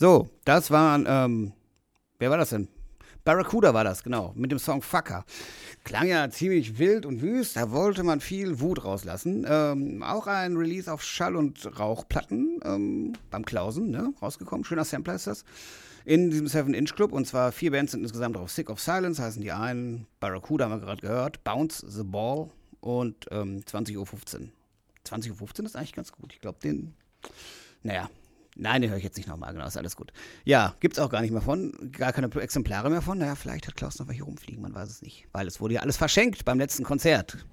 So, 0.03 0.29
das 0.45 0.73
waren, 0.73 1.07
ähm, 1.09 1.53
wer 2.19 2.29
war 2.29 2.37
das 2.37 2.51
denn? 2.51 2.67
Barracuda 3.25 3.73
war 3.73 3.85
das, 3.85 4.03
genau, 4.03 4.33
mit 4.35 4.51
dem 4.51 4.59
Song 4.59 4.83
Fucker. 4.83 5.25
Klang 5.85 6.09
ja 6.09 6.29
ziemlich 6.29 6.77
wild 6.77 7.07
und 7.07 7.23
wüst, 7.23 7.55
da 7.55 7.71
wollte 7.71 8.03
man 8.03 8.21
viel 8.21 8.59
Wut 8.59 8.85
rauslassen. 8.85 9.47
Ähm, 9.49 10.03
auch 10.03 10.27
ein 10.27 10.57
Release 10.57 10.93
auf 10.93 11.05
Schall- 11.05 11.37
und 11.37 11.79
Rauchplatten 11.79 12.59
ähm, 12.65 13.13
beim 13.31 13.45
Klausen, 13.45 13.93
ne, 13.93 14.13
rausgekommen. 14.21 14.65
Schöner 14.65 14.85
Sampler 14.85 15.15
ist 15.15 15.29
das. 15.29 15.45
In 16.05 16.31
diesem 16.31 16.49
7-Inch-Club 16.49 17.13
und 17.13 17.29
zwar 17.29 17.53
vier 17.53 17.71
Bands 17.71 17.93
sind 17.93 18.03
insgesamt 18.03 18.35
drauf. 18.35 18.51
Sick 18.51 18.71
of 18.71 18.81
Silence 18.81 19.23
heißen 19.23 19.41
die 19.41 19.53
einen, 19.53 20.09
Barracuda 20.19 20.65
haben 20.65 20.73
wir 20.73 20.85
gerade 20.85 21.01
gehört, 21.01 21.45
Bounce 21.45 21.87
the 21.89 22.03
Ball 22.03 22.51
und 22.81 23.27
ähm, 23.31 23.61
20.15 23.61 23.99
Uhr. 23.99 24.07
20.15 25.07 25.61
Uhr 25.61 25.67
ist 25.67 25.77
eigentlich 25.77 25.93
ganz 25.93 26.11
gut. 26.11 26.33
Ich 26.33 26.41
glaube, 26.41 26.59
den, 26.59 26.97
naja, 27.85 28.11
Nein, 28.55 28.83
den 28.83 28.91
höre 28.91 28.99
ich 28.99 29.05
jetzt 29.05 29.17
nicht 29.17 29.29
nochmal, 29.29 29.53
genau, 29.53 29.67
ist 29.67 29.79
alles 29.79 29.97
gut. 29.97 30.13
Ja, 30.45 30.75
gibt's 30.81 30.99
auch 30.99 31.09
gar 31.09 31.23
nicht 31.23 31.31
mehr 31.31 31.41
von, 31.41 31.73
gar 31.91 32.13
keine 32.13 32.29
Exemplare 32.35 32.91
mehr 32.91 33.01
von. 33.01 33.19
Naja, 33.19 33.35
vielleicht 33.35 33.67
hat 33.67 33.77
Klaus 33.77 33.99
noch 33.99 34.09
welche 34.09 34.25
rumfliegen, 34.25 34.61
man 34.61 34.75
weiß 34.75 34.91
es 34.91 35.03
nicht. 35.03 35.27
Weil 35.33 35.47
es 35.47 35.61
wurde 35.61 35.75
ja 35.75 35.81
alles 35.81 35.97
verschenkt 35.97 36.45
beim 36.45 36.59
letzten 36.59 36.85
Konzert. 36.85 37.47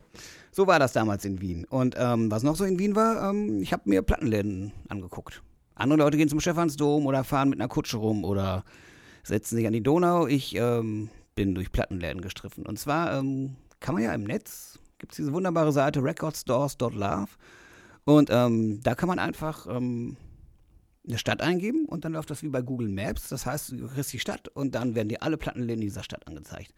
So 0.51 0.67
war 0.67 0.79
das 0.79 0.91
damals 0.91 1.23
in 1.23 1.39
Wien. 1.39 1.65
Und 1.65 1.95
ähm, 1.97 2.29
was 2.29 2.43
noch 2.43 2.55
so 2.55 2.65
in 2.65 2.79
Wien 2.79 2.95
war, 2.95 3.29
ähm, 3.29 3.61
ich 3.61 3.71
habe 3.71 3.83
mir 3.85 4.01
Plattenläden 4.01 4.73
angeguckt. 4.89 5.41
Andere 5.75 5.99
Leute 5.99 6.17
gehen 6.17 6.27
zum 6.27 6.41
Stephansdom 6.41 7.05
oder 7.05 7.23
fahren 7.23 7.49
mit 7.49 7.59
einer 7.59 7.69
Kutsche 7.69 7.97
rum 7.97 8.25
oder 8.25 8.65
setzen 9.23 9.55
sich 9.55 9.67
an 9.67 9.73
die 9.73 9.83
Donau. 9.83 10.27
Ich 10.27 10.55
ähm, 10.55 11.09
bin 11.35 11.55
durch 11.55 11.71
Plattenläden 11.71 12.21
gestriffen. 12.21 12.65
Und 12.65 12.77
zwar 12.77 13.17
ähm, 13.17 13.55
kann 13.79 13.95
man 13.95 14.03
ja 14.03 14.13
im 14.13 14.23
Netz, 14.23 14.79
gibt 14.97 15.13
es 15.13 15.17
diese 15.17 15.31
wunderbare 15.31 15.71
Seite 15.71 16.03
recordstores.love 16.03 17.29
und 18.03 18.29
ähm, 18.31 18.81
da 18.81 18.95
kann 18.95 19.07
man 19.07 19.19
einfach 19.19 19.67
ähm, 19.67 20.17
eine 21.07 21.17
Stadt 21.17 21.41
eingeben 21.41 21.85
und 21.85 22.05
dann 22.05 22.13
läuft 22.13 22.29
das 22.29 22.43
wie 22.43 22.49
bei 22.49 22.61
Google 22.61 22.89
Maps. 22.89 23.29
Das 23.29 23.45
heißt, 23.45 23.71
du 23.71 23.87
kriegst 23.87 24.13
die 24.13 24.19
Stadt 24.19 24.47
und 24.49 24.75
dann 24.75 24.95
werden 24.95 25.09
dir 25.09 25.23
alle 25.23 25.37
Plattenläden 25.37 25.81
dieser 25.81 26.03
Stadt 26.03 26.27
angezeigt. 26.27 26.73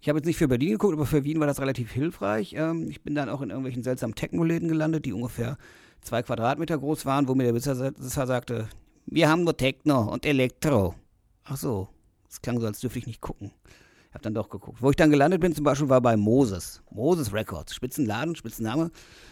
Ich 0.00 0.08
habe 0.08 0.18
jetzt 0.18 0.26
nicht 0.26 0.36
für 0.36 0.48
Berlin 0.48 0.72
geguckt, 0.72 0.94
aber 0.94 1.06
für 1.06 1.24
Wien 1.24 1.38
war 1.40 1.46
das 1.46 1.60
relativ 1.60 1.92
hilfreich. 1.92 2.54
Ähm, 2.56 2.88
ich 2.90 3.02
bin 3.02 3.14
dann 3.14 3.28
auch 3.28 3.40
in 3.40 3.50
irgendwelchen 3.50 3.82
seltsamen 3.82 4.14
Techno-Läden 4.14 4.68
gelandet, 4.68 5.04
die 5.04 5.12
ungefähr 5.12 5.58
zwei 6.00 6.22
Quadratmeter 6.22 6.76
groß 6.76 7.06
waren, 7.06 7.28
wo 7.28 7.34
mir 7.34 7.44
der 7.44 7.52
Besitzer 7.52 8.26
sagte, 8.26 8.68
wir 9.06 9.28
haben 9.28 9.44
nur 9.44 9.56
Techno 9.56 10.12
und 10.12 10.26
Elektro. 10.26 10.94
Ach 11.44 11.56
so, 11.56 11.88
das 12.28 12.42
klang 12.42 12.60
so, 12.60 12.66
als 12.66 12.80
dürfte 12.80 12.98
ich 12.98 13.06
nicht 13.06 13.20
gucken. 13.20 13.52
Habe 14.12 14.22
dann 14.22 14.34
doch 14.34 14.50
geguckt. 14.50 14.82
Wo 14.82 14.90
ich 14.90 14.96
dann 14.96 15.10
gelandet 15.10 15.40
bin 15.40 15.54
zum 15.54 15.64
Beispiel 15.64 15.88
war 15.88 16.00
bei 16.00 16.16
Moses. 16.16 16.82
Moses 16.90 17.32
Records. 17.32 17.74
Spitzenladen, 17.74 18.36
Spitzenname. 18.36 18.90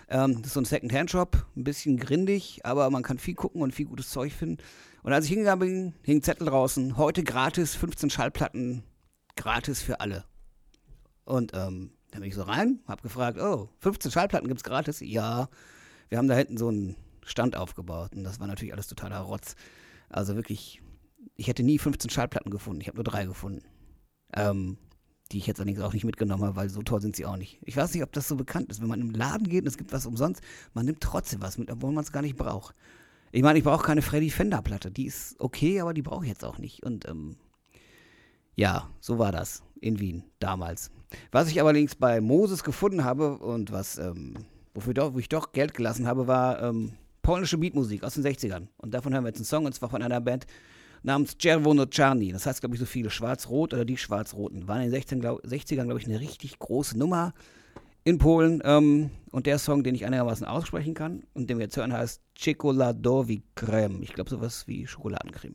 Ähm, 0.09 0.37
das 0.39 0.49
ist 0.49 0.55
so 0.55 0.61
ein 0.61 0.65
Second-Hand-Shop. 0.65 1.47
Ein 1.55 1.65
bisschen 1.65 1.99
grindig, 1.99 2.61
aber 2.65 2.89
man 2.89 3.03
kann 3.03 3.19
viel 3.19 3.35
gucken 3.35 3.61
und 3.61 3.75
viel 3.75 3.87
gutes 3.87 4.09
Zeug 4.09 4.33
finden. 4.33 4.63
Und 5.03 5.13
als 5.13 5.27
ich 5.27 5.31
hingegangen 5.31 5.61
bin, 5.61 5.95
hing 6.03 6.23
Zettel 6.23 6.47
draußen. 6.47 6.97
Heute 6.97 7.23
gratis, 7.23 7.75
15 7.75 8.09
Schallplatten. 8.09 8.83
Gratis 9.37 9.83
für 9.83 10.01
alle. 10.01 10.25
Und 11.25 11.53
ähm, 11.55 11.93
dann 12.11 12.23
bin 12.23 12.29
ich 12.29 12.35
so 12.35 12.43
rein, 12.43 12.81
habe 12.89 13.03
gefragt, 13.03 13.39
oh, 13.39 13.69
15 13.81 14.11
Schallplatten 14.11 14.49
gibt's 14.49 14.65
gratis? 14.65 15.01
Ja. 15.01 15.49
Wir 16.09 16.19
haben 16.19 16.27
da 16.27 16.35
hinten 16.35 16.57
so 16.57 16.69
einen 16.69 16.97
Stand 17.25 17.55
aufgebaut. 17.55 18.13
Und 18.15 18.25
das 18.25 18.41
war 18.41 18.47
natürlich 18.47 18.73
alles 18.73 18.89
totaler 18.89 19.19
Rotz. 19.19 19.55
Also 20.09 20.35
wirklich, 20.37 20.83
ich 21.37 21.49
hätte 21.49 21.63
nie 21.63 21.79
15 21.79 22.11
Schallplatten 22.11 22.51
gefunden. 22.51 22.81
Ich 22.81 22.89
habe 22.89 22.97
nur 22.97 23.05
drei 23.05 23.27
gefunden. 23.27 23.63
Ähm, 24.35 24.79
die 25.33 25.39
ich 25.39 25.47
jetzt 25.47 25.61
allerdings 25.61 25.81
auch 25.81 25.93
nicht 25.93 26.05
mitgenommen 26.05 26.45
habe, 26.45 26.57
weil 26.57 26.69
so 26.71 26.83
toll 26.83 27.01
sind 27.01 27.15
sie 27.15 27.25
auch 27.25 27.37
nicht. 27.37 27.61
Ich 27.63 27.77
weiß 27.77 27.95
nicht, 27.95 28.03
ob 28.03 28.13
das 28.13 28.27
so 28.27 28.37
bekannt 28.37 28.71
ist. 28.71 28.81
Wenn 28.81 28.89
man 28.89 29.01
im 29.01 29.11
Laden 29.11 29.49
geht 29.49 29.63
und 29.63 29.69
es 29.69 29.79
gibt 29.79 29.93
was 29.93 30.07
umsonst, 30.07 30.43
man 30.75 30.87
nimmt 30.87 31.01
trotzdem 31.01 31.41
was 31.41 31.57
mit, 31.57 31.71
obwohl 31.71 31.93
man 31.93 32.03
es 32.03 32.13
gar 32.13 32.23
nicht 32.23 32.37
braucht. 32.37 32.75
Ich 33.33 33.43
meine, 33.43 33.59
ich 33.59 33.65
brauche 33.65 33.85
keine 33.85 34.03
Freddy 34.03 34.31
Fender 34.31 34.61
Platte. 34.61 34.91
Die 34.91 35.07
ist 35.07 35.39
okay, 35.39 35.81
aber 35.81 35.95
die 35.95 36.03
brauche 36.03 36.25
ich 36.25 36.31
jetzt 36.31 36.45
auch 36.45 36.59
nicht. 36.59 36.83
Und 36.83 37.09
ähm, 37.09 37.37
ja, 38.57 38.91
so 39.01 39.19
war 39.19 39.31
das 39.31 39.63
in 39.81 40.01
Wien 40.01 40.25
damals. 40.41 40.91
Was 41.31 41.49
ich 41.49 41.61
allerdings 41.61 41.95
bei 41.95 42.21
Moses 42.21 42.65
gefunden 42.65 43.05
habe 43.05 43.39
und 43.39 43.71
was, 43.71 43.99
ähm, 43.99 44.35
wofür 44.75 44.95
doch, 44.95 45.15
wo 45.15 45.19
ich 45.19 45.29
doch 45.29 45.53
Geld 45.53 45.75
gelassen 45.75 46.09
habe, 46.09 46.27
war 46.27 46.61
ähm, 46.61 46.95
polnische 47.23 47.59
Beatmusik 47.59 48.03
aus 48.03 48.15
den 48.15 48.25
60ern. 48.25 48.67
Und 48.79 48.95
davon 48.95 49.13
hören 49.13 49.23
wir 49.23 49.29
jetzt 49.29 49.39
einen 49.39 49.45
Song, 49.45 49.65
und 49.65 49.75
zwar 49.75 49.91
von 49.91 50.03
einer 50.03 50.21
Band 50.21 50.47
namens 51.03 51.37
Czerwono 51.37 51.87
Czarni. 51.87 52.33
Das 52.33 52.47
heißt, 52.47 52.61
glaube 52.61 52.75
ich, 52.75 52.81
so 52.81 52.87
viele 52.87 53.11
Schwarz-Rot 53.11 53.75
oder 53.75 53.85
die 53.85 53.97
Schwarz-Roten. 53.97 54.69
Waren 54.69 54.83
in 54.83 54.87
den 54.89 54.93
16, 54.93 55.21
glaub, 55.21 55.45
60ern, 55.45 55.85
glaube 55.85 56.01
ich, 56.01 56.07
eine 56.07 56.21
richtig 56.21 56.59
große 56.59 56.99
Nummer 56.99 57.33
in 58.05 58.19
Polen. 58.19 58.61
Ähm, 58.65 59.11
und 59.31 59.47
der 59.47 59.59
Song, 59.59 59.83
den 59.83 59.95
ich 59.95 60.05
einigermaßen 60.05 60.47
aussprechen 60.47 60.95
kann 60.95 61.23
und 61.35 61.49
den 61.49 61.59
wir 61.59 61.65
jetzt 61.65 61.77
hören, 61.77 61.93
heißt 61.93 62.21
Czekoladowi 62.35 63.43
Creme. 63.55 64.03
Ich 64.03 64.13
glaube, 64.13 64.31
sowas 64.31 64.67
wie 64.67 64.87
Schokoladencreme. 64.87 65.55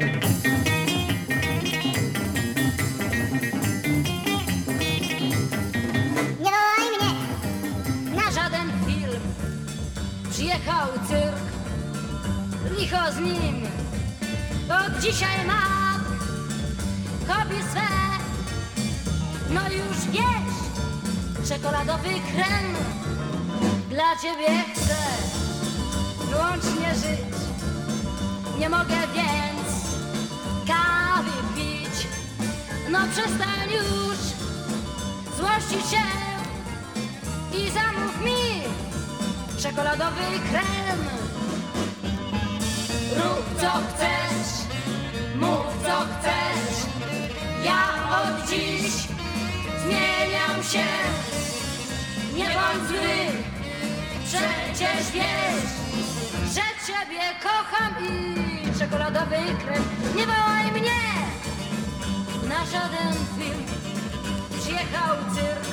Nie 0.00 0.27
Przyjechał 10.68 10.88
cyrk, 11.08 11.44
licho 12.78 13.12
z 13.12 13.18
nim. 13.20 13.66
Od 14.70 15.02
dzisiaj 15.02 15.46
ma 15.46 15.62
hobby 17.28 17.56
swe. 17.70 17.88
No 19.50 19.60
już 19.62 20.06
wiesz, 20.12 21.48
czekoladowy 21.48 22.08
krem 22.08 22.74
dla 23.90 24.16
ciebie 24.22 24.64
chcę 24.74 24.96
wyłącznie 26.30 26.94
żyć. 26.94 27.36
Nie 28.58 28.68
mogę 28.68 28.96
więc 29.14 29.70
kawy 30.66 31.30
pić. 31.56 32.06
No 32.90 32.98
przestań 33.12 33.70
już 33.70 34.18
złościć 35.36 35.90
się 35.90 36.02
i 37.58 37.70
zamów 37.70 38.24
mi 38.24 38.87
czekoladowy 39.62 40.22
krem. 40.50 41.00
Rób 43.16 43.60
co 43.60 43.70
chcesz, 43.88 44.50
mów 45.34 45.66
co 45.82 45.96
chcesz. 46.00 46.86
Ja 47.64 47.84
od 48.18 48.50
dziś 48.50 48.92
zmieniam 49.82 50.62
się. 50.62 50.86
Nie 52.36 52.44
bądź 52.44 52.88
zły, 52.88 53.42
przecież 54.24 55.10
wiesz, 55.14 55.70
że 56.54 56.62
ciebie 56.86 57.20
kocham 57.42 57.94
i 58.06 58.78
czekoladowy 58.78 59.36
krem. 59.36 59.84
Nie 60.16 60.26
wołaj 60.26 60.72
mnie 60.72 61.00
na 62.48 62.66
żaden 62.66 63.14
film. 63.38 63.64
Przyjechał 64.60 65.16
cyrk, 65.34 65.64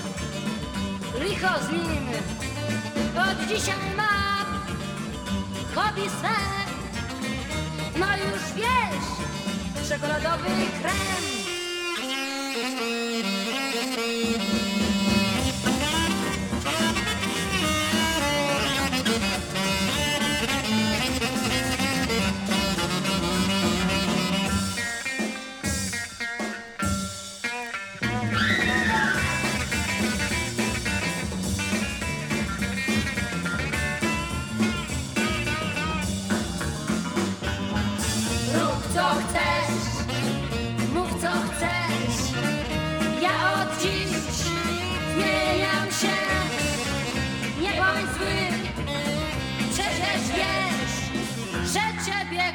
licho 1.24 1.63
z 1.63 1.71
nim. 1.71 2.54
Od 3.17 3.47
dzisiaj 3.47 3.75
mam 3.97 4.45
hobby 5.75 6.10
swe. 6.10 6.36
No 7.99 8.06
już 8.17 8.54
wiesz, 8.56 9.89
czekoladowy 9.89 10.49
krem. 10.82 11.44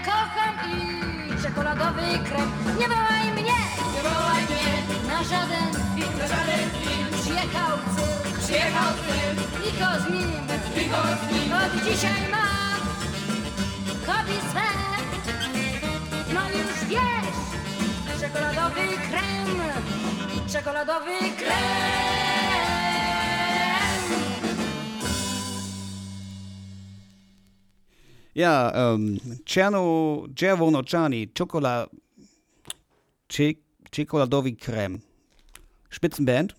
Kocham 0.04 0.54
i 0.70 1.42
czekoladowy 1.42 2.18
krem. 2.24 2.50
Nie 2.78 2.88
wołaj 2.88 3.32
mnie, 3.32 3.60
nie 3.94 4.02
wołaj 4.02 4.42
mnie 4.50 4.72
na 5.08 5.24
żaden 5.24 5.72
film, 5.94 6.18
na 6.18 6.26
żaden 6.28 6.70
film. 6.82 7.20
Przyjechał 7.22 7.78
cyrk, 7.94 8.38
przyjechał 8.38 8.92
cyrk, 9.04 9.40
z 10.00 10.12
nim, 10.12 10.46
licho 10.76 11.02
z 11.20 11.32
nim. 11.32 11.52
Od 11.52 11.84
dzisiaj 11.84 12.22
mam 12.30 12.80
hobby 14.06 14.38
swe. 14.50 14.68
No 16.34 16.40
już 16.50 16.84
wiesz, 16.88 18.20
czekoladowy 18.20 18.86
krem, 19.10 19.60
czekoladowy 20.52 21.18
krem. 21.38 22.29
Ja, 28.34 28.92
ähm, 28.94 29.18
Czerno, 29.44 30.26
Czerwono 30.34 30.82
Czani, 30.82 31.28
Chocola, 31.38 31.88
Czekoladowi 33.90 34.56
Creme. 34.56 34.98
Spitzenband, 35.90 36.54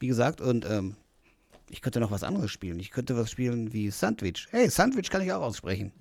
wie 0.00 0.08
gesagt, 0.08 0.40
und 0.40 0.66
ähm, 0.66 0.96
ich 1.70 1.80
könnte 1.80 2.00
noch 2.00 2.10
was 2.10 2.22
anderes 2.22 2.50
spielen. 2.50 2.78
Ich 2.78 2.90
könnte 2.90 3.16
was 3.16 3.30
spielen 3.30 3.72
wie 3.72 3.90
Sandwich. 3.90 4.46
Hey, 4.50 4.68
Sandwich 4.68 5.10
kann 5.10 5.22
ich 5.22 5.32
auch 5.32 5.40
aussprechen. 5.40 5.92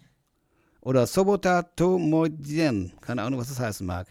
Oder 0.82 1.08
Sobota 1.08 1.64
to 1.64 1.98
Moidien. 1.98 2.92
Keine 3.00 3.22
Ahnung, 3.22 3.40
was 3.40 3.48
das 3.48 3.60
heißen 3.60 3.88
mag. 3.88 4.08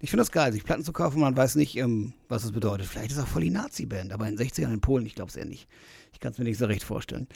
Ich 0.00 0.10
finde 0.10 0.22
das 0.22 0.32
geil, 0.32 0.52
sich 0.52 0.64
Platten 0.64 0.82
zu 0.82 0.92
kaufen, 0.92 1.20
man 1.20 1.36
weiß 1.36 1.54
nicht, 1.54 1.76
ähm, 1.76 2.12
was 2.28 2.42
es 2.42 2.50
bedeutet. 2.50 2.88
Vielleicht 2.88 3.12
ist 3.12 3.20
auch 3.20 3.28
voll 3.28 3.42
die 3.42 3.50
Nazi-Band, 3.50 4.12
aber 4.12 4.26
in 4.26 4.36
den 4.36 4.48
60ern 4.48 4.72
in 4.72 4.80
Polen, 4.80 5.06
ich 5.06 5.14
glaube 5.14 5.30
es 5.30 5.36
eher 5.36 5.44
nicht. 5.44 5.68
Ich 6.12 6.18
kann 6.18 6.32
es 6.32 6.38
mir 6.38 6.44
nicht 6.44 6.58
so 6.58 6.66
recht 6.66 6.82
vorstellen. 6.82 7.28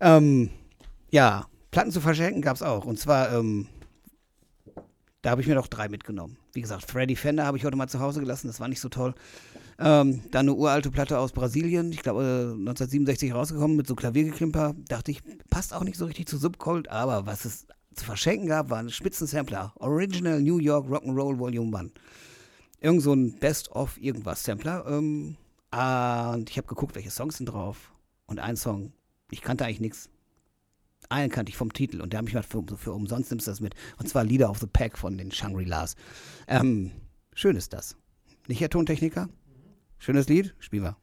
Ähm, 0.00 0.50
ja, 1.10 1.46
Platten 1.72 1.90
zu 1.90 2.00
verschenken 2.00 2.42
gab 2.42 2.54
es 2.54 2.62
auch. 2.62 2.84
Und 2.84 3.00
zwar, 3.00 3.32
ähm, 3.32 3.66
da 5.22 5.30
habe 5.30 5.40
ich 5.40 5.48
mir 5.48 5.54
doch 5.54 5.66
drei 5.66 5.88
mitgenommen. 5.88 6.36
Wie 6.52 6.60
gesagt, 6.60 6.88
Freddy 6.88 7.16
Fender 7.16 7.46
habe 7.46 7.56
ich 7.56 7.64
heute 7.64 7.76
mal 7.76 7.88
zu 7.88 7.98
Hause 7.98 8.20
gelassen, 8.20 8.46
das 8.46 8.60
war 8.60 8.68
nicht 8.68 8.80
so 8.80 8.90
toll. 8.90 9.14
Ähm, 9.78 10.22
dann 10.30 10.46
eine 10.46 10.54
uralte 10.54 10.90
Platte 10.90 11.18
aus 11.18 11.32
Brasilien, 11.32 11.90
ich 11.90 12.02
glaube 12.02 12.22
äh, 12.22 12.52
1967 12.52 13.34
rausgekommen 13.34 13.76
mit 13.76 13.86
so 13.86 13.94
Klaviergeklimper. 13.94 14.74
Dachte 14.86 15.10
ich, 15.10 15.22
passt 15.48 15.72
auch 15.72 15.82
nicht 15.82 15.96
so 15.96 16.04
richtig 16.04 16.28
zu 16.28 16.36
Subcold, 16.36 16.88
aber 16.90 17.24
was 17.24 17.46
es 17.46 17.66
zu 17.94 18.04
verschenken 18.04 18.48
gab, 18.48 18.68
war 18.68 18.78
ein 18.78 18.90
Spitzensampler. 18.90 19.72
Original 19.76 20.42
New 20.42 20.58
York 20.58 20.86
Rock'n'Roll 20.88 21.38
Volume 21.38 21.76
1. 21.76 21.92
Irgend 22.80 23.02
so 23.02 23.14
ein 23.14 23.38
Best-of 23.38 23.96
irgendwas 23.98 24.44
Sampler. 24.44 24.84
Ähm, 24.86 25.36
und 25.70 26.50
ich 26.50 26.58
habe 26.58 26.68
geguckt, 26.68 26.94
welche 26.94 27.10
Songs 27.10 27.38
sind 27.38 27.46
drauf. 27.46 27.92
Und 28.26 28.40
ein 28.40 28.56
Song, 28.56 28.92
ich 29.30 29.40
kannte 29.40 29.64
eigentlich 29.64 29.80
nichts. 29.80 30.11
Einen 31.12 31.30
kannte 31.30 31.50
ich 31.50 31.58
vom 31.58 31.74
Titel 31.74 32.00
und 32.00 32.14
der 32.14 32.18
hat 32.18 32.24
mich 32.24 32.32
mal 32.32 32.42
für, 32.42 32.64
für 32.74 32.92
umsonst 32.92 33.30
nimmst 33.30 33.46
du 33.46 33.50
das 33.50 33.60
mit. 33.60 33.74
Und 33.98 34.08
zwar 34.08 34.24
Leader 34.24 34.48
of 34.48 34.58
the 34.60 34.66
Pack 34.66 34.96
von 34.96 35.18
den 35.18 35.30
Shangri-Las. 35.30 35.94
Ähm, 36.48 36.90
schön 37.34 37.54
ist 37.54 37.74
das. 37.74 37.96
Nicht, 38.48 38.62
Herr 38.62 38.70
Tontechniker? 38.70 39.28
Schönes 39.98 40.26
Lied? 40.30 40.54
Spielen 40.58 40.84
wir. 40.84 40.96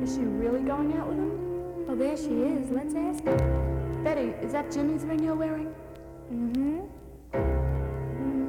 Is 0.00 0.14
she 0.14 0.20
really 0.20 0.62
going 0.62 0.96
out 0.96 1.08
with 1.08 1.18
him? 1.18 1.32
Oh, 1.88 1.96
there 1.96 2.16
she 2.16 2.30
is. 2.30 2.70
Let's 2.70 2.94
ask 2.94 3.24
her. 3.24 3.36
Betty, 4.04 4.34
is 4.40 4.52
that 4.52 4.70
Jimmy's 4.70 5.02
ring 5.04 5.24
you're 5.24 5.34
wearing? 5.34 5.74
Mm-hmm. 6.32 6.86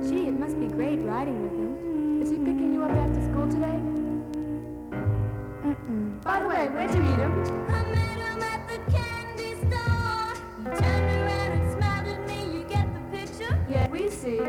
Gee, 0.08 0.28
it 0.28 0.40
must 0.40 0.60
be 0.60 0.68
great 0.68 1.00
riding 1.00 1.42
with 1.42 1.54
him. 1.54 2.22
Is 2.22 2.30
he 2.30 2.38
picking 2.38 2.74
you 2.76 2.84
up 2.84 2.92
after 2.92 3.22
school 3.24 3.50
today? 3.50 4.05
Mm-mm. 5.90 6.24
By 6.24 6.40
the 6.40 6.48
way, 6.48 6.68
where'd 6.70 6.94
you 6.94 7.02
meet 7.02 7.20
him? 7.20 7.34
I 7.70 7.84
met 7.84 8.18
him 8.18 8.42
at 8.44 8.68
the 8.68 8.78
candy 8.92 9.56
store. 9.68 10.34
He 10.58 10.82
turned 10.82 11.10
around 11.22 11.52
and 11.52 11.72
smiled 11.74 12.08
at 12.08 12.28
me. 12.28 12.58
You 12.58 12.64
get 12.64 12.88
the 12.94 13.18
picture? 13.18 13.66
Yeah, 13.70 13.88
we 13.90 14.10
see. 14.10 14.40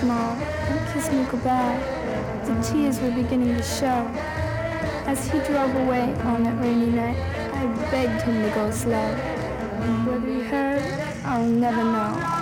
Small 0.00 0.32
and 0.34 0.92
kissed 0.92 1.12
me 1.12 1.24
goodbye. 1.30 1.78
The 2.44 2.54
tears 2.62 3.00
were 3.00 3.10
beginning 3.10 3.56
to 3.56 3.62
show. 3.62 4.06
As 5.10 5.26
he 5.28 5.38
drove 5.40 5.74
away 5.74 6.14
on 6.22 6.44
that 6.44 6.60
rainy 6.62 6.90
night, 6.90 7.18
I 7.54 7.66
begged 7.90 8.22
him 8.22 8.42
to 8.42 8.50
go 8.54 8.70
slow. 8.70 9.08
Whether 10.06 10.26
he 10.26 10.42
heard, 10.42 10.82
I'll 11.24 11.44
never 11.44 11.82
know. 11.82 12.37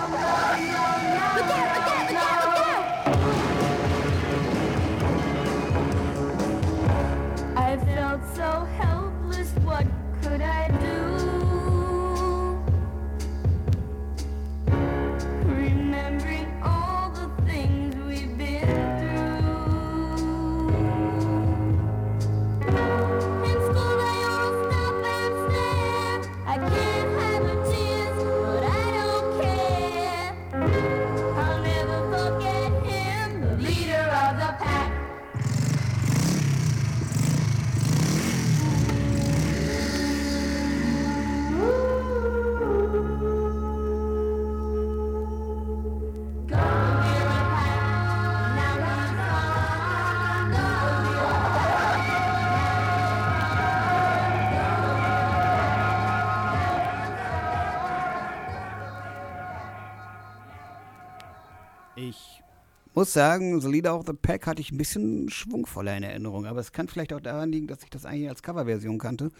Muss 62.97 63.13
sagen, 63.13 63.61
The 63.61 63.67
Leader 63.67 63.95
of 63.95 64.07
the 64.07 64.13
Pack 64.13 64.47
hatte 64.47 64.59
ich 64.59 64.71
ein 64.71 64.77
bisschen 64.79 65.29
schwungvoller 65.29 65.95
in 65.95 66.01
Erinnerung, 66.01 66.47
aber 66.47 66.59
es 66.59 66.71
kann 66.71 66.87
vielleicht 66.87 67.13
auch 67.13 67.21
daran 67.21 67.51
liegen, 67.51 67.67
dass 67.67 67.83
ich 67.83 67.91
das 67.91 68.07
eigentlich 68.07 68.27
als 68.27 68.41
Coverversion 68.41 68.97
kannte. 68.97 69.31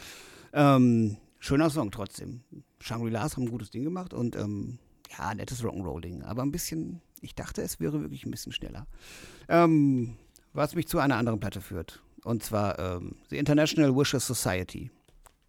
Ähm, 0.54 1.18
schöner 1.40 1.72
Song 1.72 1.90
trotzdem. 1.90 2.42
Shangri-Las 2.80 3.36
haben 3.36 3.46
ein 3.46 3.50
gutes 3.50 3.72
Ding 3.72 3.84
gemacht 3.84 4.14
und 4.14 4.36
ähm, 4.36 4.78
ja, 5.18 5.34
nettes 5.34 5.64
Rock'n'Roll-Ding, 5.64 6.22
aber 6.22 6.44
ein 6.44 6.52
bisschen, 6.52 7.02
ich 7.20 7.34
dachte, 7.34 7.64
es 7.64 7.80
wäre 7.80 8.00
wirklich 8.00 8.28
ein 8.28 8.32
bisschen 8.32 8.52
schneller. 8.52 8.86
Ähm, 9.50 10.18
was 10.54 10.76
mich 10.76 10.88
zu 10.88 11.00
einer 11.00 11.16
anderen 11.16 11.40
Platte 11.40 11.60
führt, 11.60 12.04
und 12.24 12.44
zwar 12.44 12.78
ähm, 12.78 13.16
The 13.32 13.40
International 13.40 13.96
Wishes 13.96 14.28
Society. 14.28 14.92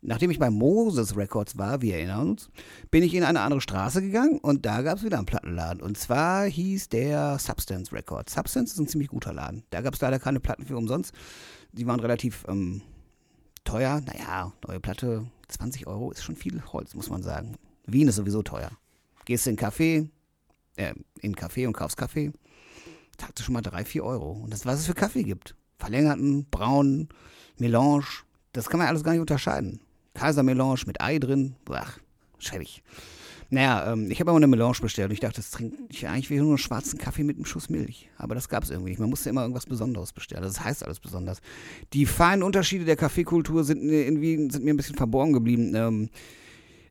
Nachdem 0.01 0.31
ich 0.31 0.39
bei 0.39 0.49
Moses 0.49 1.17
Records 1.17 1.59
war, 1.59 1.83
wir 1.83 1.97
erinnern 1.97 2.31
uns, 2.31 2.51
bin 2.91 3.03
ich 3.03 3.15
in 3.15 3.25
eine 3.25 3.41
andere 3.41 3.61
Straße 3.61 4.01
gegangen 4.01 4.39
und 4.39 4.65
da 4.65 4.83
gab 4.83 4.99
es 4.99 5.05
wieder 5.05 5.17
einen 5.17 5.27
Plattenladen. 5.27 5.83
Und 5.83 5.99
zwar 5.99 6.45
hieß 6.45 6.89
der 6.89 7.39
Substance 7.41 7.93
Records. 7.93 8.33
Substance 8.35 8.73
ist 8.73 8.79
ein 8.79 8.87
ziemlich 8.87 9.09
guter 9.09 9.33
Laden. 9.33 9.65
Da 9.71 9.81
gab 9.81 9.95
es 9.95 10.01
leider 10.01 10.21
keine 10.21 10.39
Platten 10.39 10.67
für 10.67 10.77
umsonst. 10.77 11.13
Die 11.73 11.87
waren 11.87 11.99
relativ 11.99 12.45
ähm, 12.49 12.83
teuer. 13.65 14.01
Naja, 14.01 14.53
neue 14.67 14.79
Platte, 14.79 15.27
20 15.49 15.89
Euro 15.89 16.13
ist 16.13 16.23
schon 16.23 16.37
viel 16.37 16.63
Holz, 16.73 16.95
muss 16.95 17.11
man 17.11 17.25
sagen. 17.25 17.57
Wien 17.87 18.07
ist 18.07 18.17
sowieso 18.17 18.43
teuer. 18.43 18.71
Gehst 19.25 19.49
in 19.49 19.59
einen 19.59 19.59
Café, 19.59 20.09
äh, 20.77 20.95
in 21.21 21.35
einen 21.35 21.35
Café 21.35 21.67
und 21.67 21.73
kaufst 21.73 21.97
Kaffee, 21.97 22.33
zahlst 23.17 23.41
du 23.41 23.43
schon 23.43 23.55
mal 23.55 23.63
3, 23.63 23.85
4 23.85 24.05
Euro. 24.05 24.31
Und 24.31 24.53
das, 24.53 24.65
was 24.65 24.79
es 24.79 24.87
für 24.87 24.95
Kaffee 24.95 25.25
gibt. 25.25 25.57
Verlängerten, 25.77 26.47
braunen, 26.51 27.09
Melange, 27.59 28.05
das 28.53 28.69
kann 28.69 28.79
man 28.79 28.89
alles 28.89 29.03
gar 29.03 29.13
nicht 29.13 29.21
unterscheiden. 29.21 29.81
Kaisermelange 30.19 30.81
mit 30.87 31.01
Ei 31.01 31.19
drin, 31.19 31.55
ach, 31.71 31.99
schäbig. 32.39 32.83
Naja, 33.51 33.93
ähm, 33.93 34.11
ich 34.11 34.21
habe 34.21 34.31
aber 34.31 34.37
eine 34.37 34.47
Melange 34.47 34.79
bestellt 34.83 35.09
und 35.09 35.15
ich 35.15 35.21
dachte, 35.21 35.37
das 35.37 35.51
trinke 35.51 35.77
ich 35.89 36.07
eigentlich 36.07 36.29
wie 36.29 36.37
nur 36.37 36.49
einen 36.49 36.59
schwarzen 36.59 36.99
Kaffee 36.99 37.25
mit 37.25 37.37
einem 37.37 37.47
Schuss 37.47 37.71
Milch. 37.71 38.11
Aber 38.19 38.35
das 38.35 38.49
gab 38.51 38.63
es 38.63 38.71
irgendwie 38.71 38.91
nicht. 38.91 38.99
Man 38.99 39.09
musste 39.09 39.31
immer 39.31 39.41
irgendwas 39.41 39.65
Besonderes 39.65 40.13
bestellen. 40.13 40.43
Das 40.43 40.63
heißt 40.63 40.85
alles 40.85 41.01
besonders. 41.01 41.41
Die 41.95 42.05
feinen 42.05 42.43
Unterschiede 42.43 42.85
der 42.85 42.97
Kaffeekultur 42.97 43.65
sind, 43.65 43.89
in 43.89 44.21
Wien, 44.21 44.51
sind 44.51 44.65
mir 44.65 44.75
ein 44.75 44.77
bisschen 44.77 44.97
verborgen 44.97 45.33
geblieben. 45.33 45.75
Ähm, 45.75 46.11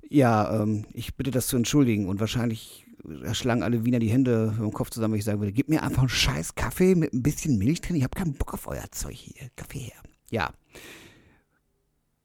ja, 0.09 0.63
ähm, 0.63 0.85
ich 0.93 1.15
bitte 1.15 1.29
das 1.29 1.45
zu 1.45 1.57
entschuldigen 1.57 2.07
und 2.07 2.19
wahrscheinlich 2.19 2.87
erschlagen 3.23 3.61
alle 3.61 3.85
Wiener 3.85 3.99
die 3.99 4.09
Hände 4.09 4.55
im 4.57 4.73
Kopf 4.73 4.89
zusammen, 4.89 5.13
wenn 5.13 5.19
ich 5.19 5.25
sagen 5.25 5.39
würde, 5.39 5.53
gib 5.53 5.69
mir 5.69 5.83
einfach 5.83 6.01
einen 6.01 6.09
scheiß 6.09 6.55
Kaffee 6.55 6.95
mit 6.95 7.13
ein 7.13 7.21
bisschen 7.21 7.59
Milch 7.59 7.81
drin. 7.81 7.97
Ich 7.97 8.03
habe 8.03 8.17
keinen 8.17 8.33
Bock 8.33 8.55
auf 8.55 8.67
euer 8.67 8.85
Zeug 8.91 9.15
hier. 9.15 9.49
Kaffee 9.55 9.79
her. 9.79 10.01
Ja. 10.31 10.51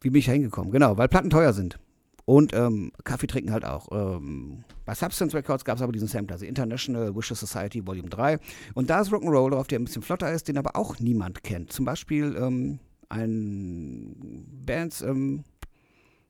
Wie 0.02 0.10
bin 0.10 0.18
ich 0.18 0.26
da 0.26 0.32
hingekommen? 0.32 0.72
Genau, 0.72 0.98
weil 0.98 1.08
Platten 1.08 1.30
teuer 1.30 1.52
sind. 1.52 1.78
Und 2.24 2.54
ähm, 2.54 2.92
Kaffee 3.04 3.26
trinken 3.26 3.52
halt 3.52 3.64
auch. 3.64 3.88
Ähm, 3.90 4.64
bei 4.84 4.94
Substance 4.94 5.36
Records 5.36 5.64
gab 5.64 5.76
es 5.76 5.82
aber 5.82 5.92
diesen 5.92 6.08
Sampler, 6.08 6.34
also 6.34 6.46
International 6.46 7.14
Wishes 7.16 7.40
Society 7.40 7.84
Volume 7.86 8.08
3. 8.08 8.38
Und 8.74 8.90
da 8.90 9.00
ist 9.00 9.10
Rock'n'Roll 9.10 9.50
drauf, 9.50 9.66
der 9.66 9.80
ein 9.80 9.84
bisschen 9.84 10.02
flotter 10.02 10.32
ist, 10.32 10.48
den 10.48 10.58
aber 10.58 10.76
auch 10.76 10.98
niemand 11.00 11.42
kennt. 11.42 11.72
Zum 11.72 11.84
Beispiel 11.84 12.36
ähm, 12.38 12.78
ein 13.08 14.46
Bands 14.64 15.02
ähm, 15.02 15.44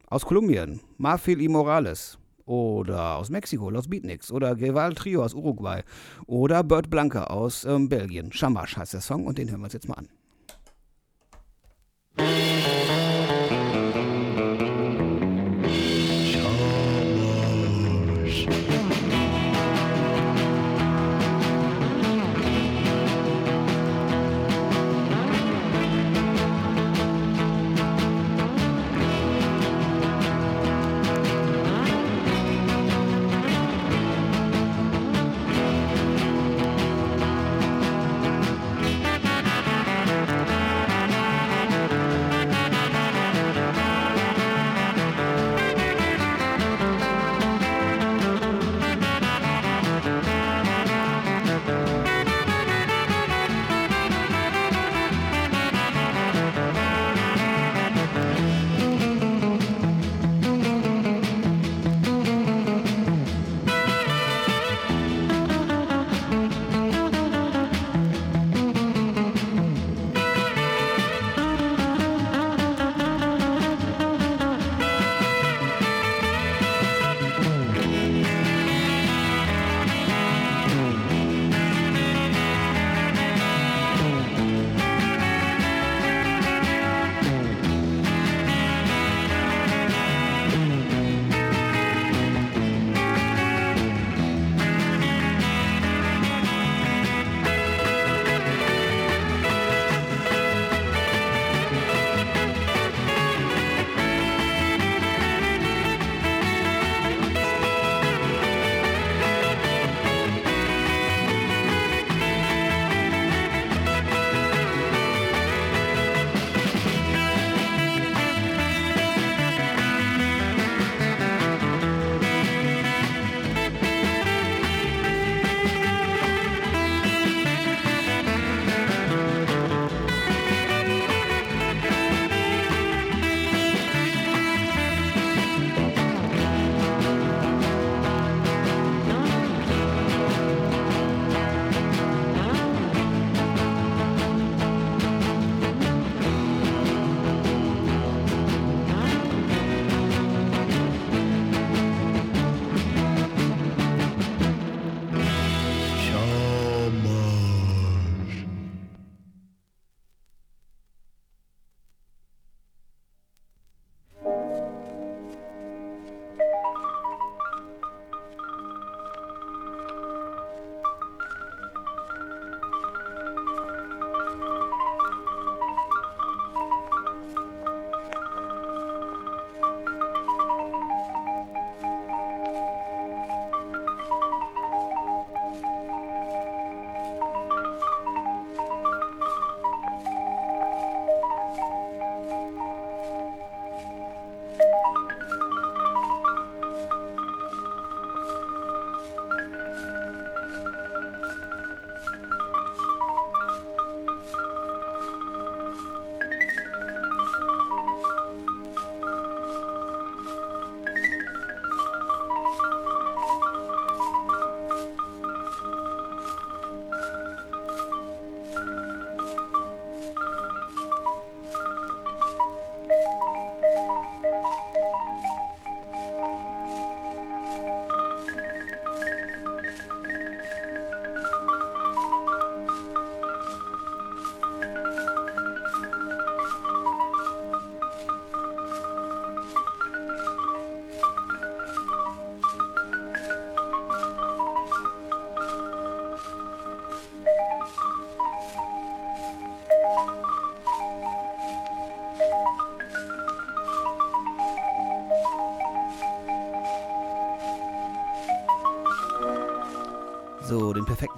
aus 0.07 0.25
Kolumbien, 0.25 0.81
Marfil 0.97 1.41
y 1.41 1.53
Morales. 1.53 2.19
Oder 2.45 3.19
aus 3.19 3.31
Mexiko, 3.31 3.71
Los 3.71 3.89
Beatniks. 3.89 4.33
Oder 4.33 4.57
Geval 4.57 4.95
Trio 4.95 5.23
aus 5.23 5.35
Uruguay. 5.35 5.83
Oder 6.27 6.65
Bert 6.65 6.91
Blanca 6.91 7.25
aus 7.25 7.65
ähm, 7.65 7.89
Belgien. 7.89 8.33
Shamash 8.33 8.77
heißt 8.77 8.95
der 8.95 9.01
Song 9.01 9.27
und 9.27 9.39
den 9.39 9.51
hören 9.51 9.61
wir 9.61 9.65
uns 9.65 9.75
jetzt 9.75 9.89
mal 9.89 9.95
an. 9.95 10.09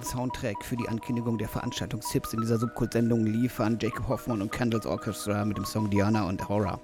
Soundtrack 0.05 0.63
für 0.63 0.77
die 0.77 0.87
Ankündigung 0.87 1.37
der 1.37 1.49
Veranstaltungstipps 1.49 2.33
in 2.33 2.41
dieser 2.41 2.57
Subkult-Sendung 2.57 3.25
liefern 3.25 3.77
Jacob 3.81 4.07
Hoffmann 4.07 4.41
und 4.41 4.51
Candles 4.51 4.85
Orchestra 4.85 5.43
mit 5.43 5.57
dem 5.57 5.65
Song 5.65 5.89
Diana 5.89 6.27
und 6.27 6.47
Horror. 6.47 6.79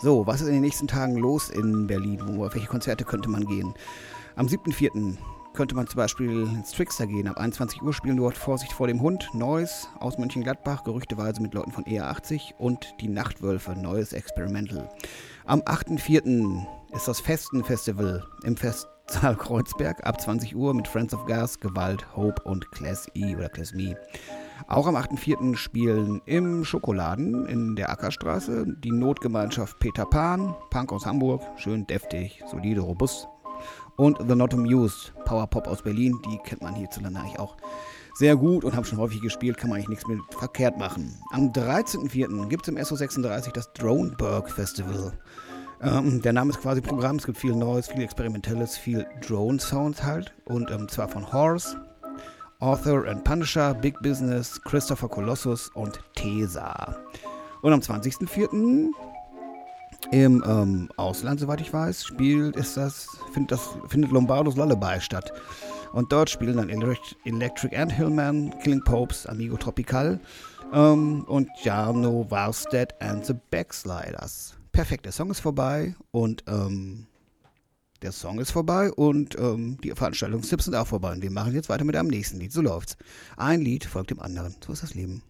So, 0.00 0.26
was 0.26 0.40
ist 0.40 0.48
in 0.48 0.54
den 0.54 0.62
nächsten 0.62 0.86
Tagen 0.86 1.16
los 1.16 1.50
in 1.50 1.86
Berlin? 1.86 2.20
Wo, 2.24 2.44
auf 2.44 2.54
welche 2.54 2.68
Konzerte 2.68 3.04
könnte 3.04 3.28
man 3.28 3.46
gehen? 3.46 3.74
Am 4.36 4.46
7.4. 4.46 5.16
könnte 5.54 5.74
man 5.74 5.86
zum 5.86 5.96
Beispiel 5.96 6.42
ins 6.42 6.70
Trickster 6.70 7.06
gehen. 7.06 7.26
Ab 7.26 7.38
21 7.38 7.82
Uhr 7.82 7.92
spielen 7.92 8.18
dort 8.18 8.36
Vorsicht 8.36 8.72
vor 8.72 8.86
dem 8.86 9.00
Hund, 9.00 9.28
Neues 9.32 9.88
aus 9.98 10.18
Mönchengladbach, 10.18 10.84
gerüchteweise 10.84 11.42
mit 11.42 11.54
Leuten 11.54 11.72
von 11.72 11.84
ER80 11.84 12.54
und 12.58 12.94
die 13.00 13.08
Nachtwölfe, 13.08 13.72
Neues 13.72 14.12
Experimental. 14.12 14.88
Am 15.46 15.60
8.4. 15.62 16.64
ist 16.94 17.08
das 17.08 17.18
Festen-Festival 17.20 18.24
im 18.44 18.56
Festsaal 19.08 19.36
Kreuzberg 19.36 20.06
ab 20.06 20.20
20 20.20 20.54
Uhr 20.54 20.74
mit 20.74 20.86
Friends 20.86 21.14
of 21.14 21.24
Gas, 21.24 21.58
Gewalt, 21.60 22.14
Hope 22.14 22.42
und 22.42 22.70
Class 22.72 23.08
E 23.14 23.34
oder 23.34 23.48
Class 23.48 23.72
Me. 23.72 23.96
Auch 24.66 24.86
am 24.86 24.96
8.4. 24.96 25.56
spielen 25.56 26.20
im 26.26 26.62
Schokoladen 26.62 27.46
in 27.46 27.74
der 27.74 27.88
Ackerstraße 27.88 28.66
die 28.66 28.92
Notgemeinschaft 28.92 29.78
Peter 29.78 30.04
Pan, 30.04 30.54
Punk 30.68 30.92
aus 30.92 31.06
Hamburg, 31.06 31.40
schön 31.56 31.86
deftig, 31.86 32.42
solide, 32.50 32.82
robust. 32.82 33.26
Und 33.96 34.18
The 34.28 34.34
Not 34.34 34.52
Amused, 34.52 35.14
Power 35.24 35.46
Pop 35.46 35.68
aus 35.68 35.80
Berlin, 35.80 36.20
die 36.26 36.36
kennt 36.44 36.60
man 36.60 36.74
hierzulande 36.74 37.18
eigentlich 37.18 37.38
auch 37.38 37.56
sehr 38.14 38.36
gut 38.36 38.62
und 38.62 38.76
haben 38.76 38.84
schon 38.84 38.98
häufig 38.98 39.22
gespielt, 39.22 39.56
kann 39.56 39.70
man 39.70 39.78
eigentlich 39.78 39.88
nichts 39.88 40.06
mit 40.06 40.20
verkehrt 40.38 40.76
machen. 40.76 41.18
Am 41.30 41.50
13.04. 41.50 42.48
gibt 42.48 42.68
es 42.68 42.68
im 42.68 42.76
SO36 42.76 43.52
das 43.52 43.72
Droneberg 43.72 44.50
Festival. 44.50 45.14
Ähm, 45.80 46.20
der 46.22 46.32
Name 46.32 46.50
ist 46.50 46.60
quasi 46.60 46.80
Programm, 46.80 47.16
es 47.16 47.26
gibt 47.26 47.38
viel 47.38 47.54
Neues, 47.54 47.88
viel 47.88 48.02
Experimentelles, 48.02 48.76
viel 48.76 49.06
Drone-Sounds 49.26 50.02
halt. 50.02 50.34
Und 50.44 50.70
ähm, 50.70 50.88
zwar 50.88 51.08
von 51.08 51.32
Horse, 51.32 51.76
Author 52.60 53.06
and 53.06 53.22
Punisher, 53.22 53.74
Big 53.74 54.00
Business, 54.02 54.60
Christopher 54.62 55.08
Colossus 55.08 55.68
und 55.74 56.00
Tesa. 56.16 56.96
Und 57.62 57.72
am 57.72 57.80
20.04. 57.80 58.90
im 60.10 60.44
ähm, 60.46 60.88
Ausland, 60.96 61.40
soweit 61.40 61.60
ich 61.60 61.72
weiß, 61.72 62.04
spielt, 62.04 62.56
ist 62.56 62.76
das, 62.76 63.08
findet, 63.32 63.52
das, 63.52 63.68
findet 63.88 64.10
Lombardos 64.10 64.56
Lullaby 64.56 65.00
statt. 65.00 65.32
Und 65.92 66.12
dort 66.12 66.28
spielen 66.28 66.56
dann 66.56 66.68
Elect 66.68 67.16
Electric 67.24 67.76
Ant 67.76 67.92
Hillman, 67.92 68.52
Killing 68.62 68.82
Popes, 68.82 69.26
Amigo 69.26 69.56
Tropical 69.56 70.18
ähm, 70.72 71.24
und 71.24 71.48
Jarno 71.62 72.26
Warstedt 72.28 73.00
and 73.00 73.24
the 73.24 73.34
Backsliders. 73.50 74.57
Perfekt, 74.78 75.06
der 75.06 75.12
Song 75.12 75.28
ist 75.32 75.40
vorbei 75.40 75.96
und 76.12 76.44
ähm, 76.46 77.08
der 78.00 78.12
Song 78.12 78.38
ist 78.38 78.52
vorbei 78.52 78.92
und 78.92 79.36
ähm, 79.36 79.76
die 79.82 79.90
Veranstaltungstipps 79.90 80.66
sind 80.66 80.76
auch 80.76 80.86
vorbei. 80.86 81.10
Und 81.10 81.20
wir 81.20 81.32
machen 81.32 81.52
jetzt 81.52 81.68
weiter 81.68 81.82
mit 81.82 81.96
einem 81.96 82.10
nächsten 82.10 82.38
Lied. 82.38 82.52
So 82.52 82.62
läuft's. 82.62 82.96
Ein 83.36 83.60
Lied 83.60 83.84
folgt 83.84 84.10
dem 84.10 84.20
anderen. 84.20 84.54
So 84.64 84.72
ist 84.72 84.84
das 84.84 84.94
Leben. 84.94 85.24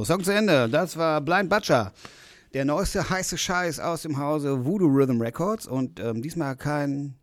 So, 0.00 0.04
Song 0.04 0.24
zu 0.24 0.32
Ende. 0.32 0.66
Das 0.66 0.96
war 0.96 1.20
Blind 1.20 1.50
Butcher. 1.50 1.92
Der 2.54 2.64
neueste 2.64 3.10
heiße 3.10 3.36
Scheiß 3.36 3.80
aus 3.80 4.00
dem 4.00 4.16
Hause 4.16 4.64
Voodoo 4.64 4.86
Rhythm 4.86 5.20
Records. 5.20 5.66
Und 5.66 6.00
ähm, 6.00 6.22
diesmal 6.22 6.56
kein 6.56 7.16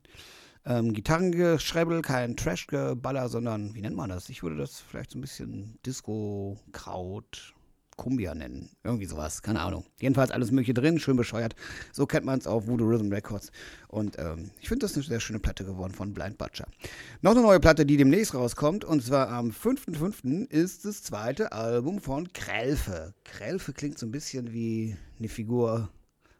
ähm, 0.63 0.93
Gitarrengeschrebbel, 0.93 2.03
kein 2.03 2.37
Trash-Geballer, 2.37 3.29
sondern, 3.29 3.73
wie 3.73 3.81
nennt 3.81 3.95
man 3.95 4.11
das? 4.11 4.29
Ich 4.29 4.43
würde 4.43 4.57
das 4.57 4.79
vielleicht 4.79 5.09
so 5.09 5.17
ein 5.17 5.21
bisschen 5.21 5.79
Disco, 5.87 6.59
Kumbia 7.97 8.33
nennen. 8.33 8.69
Irgendwie 8.83 9.05
sowas, 9.05 9.41
keine 9.41 9.59
Ahnung. 9.59 9.85
Jedenfalls 9.99 10.31
alles 10.31 10.51
Mögliche 10.51 10.73
drin, 10.73 10.99
schön 10.99 11.17
bescheuert. 11.17 11.55
So 11.91 12.05
kennt 12.05 12.25
man 12.25 12.39
es 12.39 12.47
auf 12.47 12.67
Voodoo 12.67 12.85
Rhythm 12.85 13.11
Records. 13.11 13.51
Und 13.89 14.17
ähm, 14.19 14.51
ich 14.61 14.69
finde 14.69 14.85
das 14.85 14.95
eine 14.95 15.03
sehr 15.03 15.19
schöne 15.19 15.39
Platte 15.39 15.65
geworden 15.65 15.93
von 15.93 16.13
Blind 16.13 16.37
Butcher. 16.37 16.67
Noch 17.21 17.31
eine 17.31 17.41
neue 17.41 17.59
Platte, 17.59 17.85
die 17.85 17.97
demnächst 17.97 18.33
rauskommt. 18.33 18.85
Und 18.85 19.03
zwar 19.03 19.29
am 19.29 19.49
5.5. 19.49 20.49
ist 20.49 20.85
das 20.85 21.03
zweite 21.03 21.51
Album 21.51 21.99
von 21.99 22.31
Krelfe. 22.31 23.13
Krelfe 23.25 23.73
klingt 23.73 23.97
so 23.97 24.05
ein 24.05 24.11
bisschen 24.11 24.53
wie 24.53 24.95
eine 25.19 25.27
Figur 25.27 25.89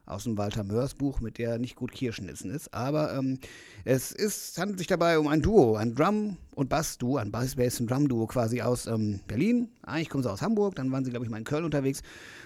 aus 0.07 0.23
dem 0.23 0.37
Walter 0.37 0.63
Mörs 0.63 0.93
Buch, 0.93 1.19
mit 1.19 1.37
der 1.37 1.59
nicht 1.59 1.75
gut 1.75 1.91
Kirschnitzen 1.91 2.49
ist. 2.49 2.73
Aber 2.73 3.13
ähm, 3.13 3.39
es 3.85 4.11
ist, 4.11 4.57
handelt 4.57 4.79
sich 4.79 4.87
dabei 4.87 5.19
um 5.19 5.27
ein 5.27 5.41
Duo, 5.41 5.75
ein 5.75 5.93
Drum- 5.93 6.37
und 6.55 6.69
Bass-Duo, 6.69 7.17
ein 7.17 7.31
Bass, 7.31 7.55
Bass 7.55 7.79
und 7.79 7.91
Drum-Duo 7.91 8.27
quasi 8.27 8.61
aus 8.61 8.87
ähm, 8.87 9.19
Berlin. 9.27 9.69
Eigentlich 9.83 10.09
kommen 10.09 10.23
sie 10.23 10.31
aus 10.31 10.41
Hamburg, 10.41 10.75
dann 10.75 10.91
waren 10.91 11.05
sie, 11.05 11.11
glaube 11.11 11.25
ich, 11.25 11.29
mal 11.29 11.37
in 11.37 11.43
Köln 11.43 11.65
unterwegs. 11.65 12.01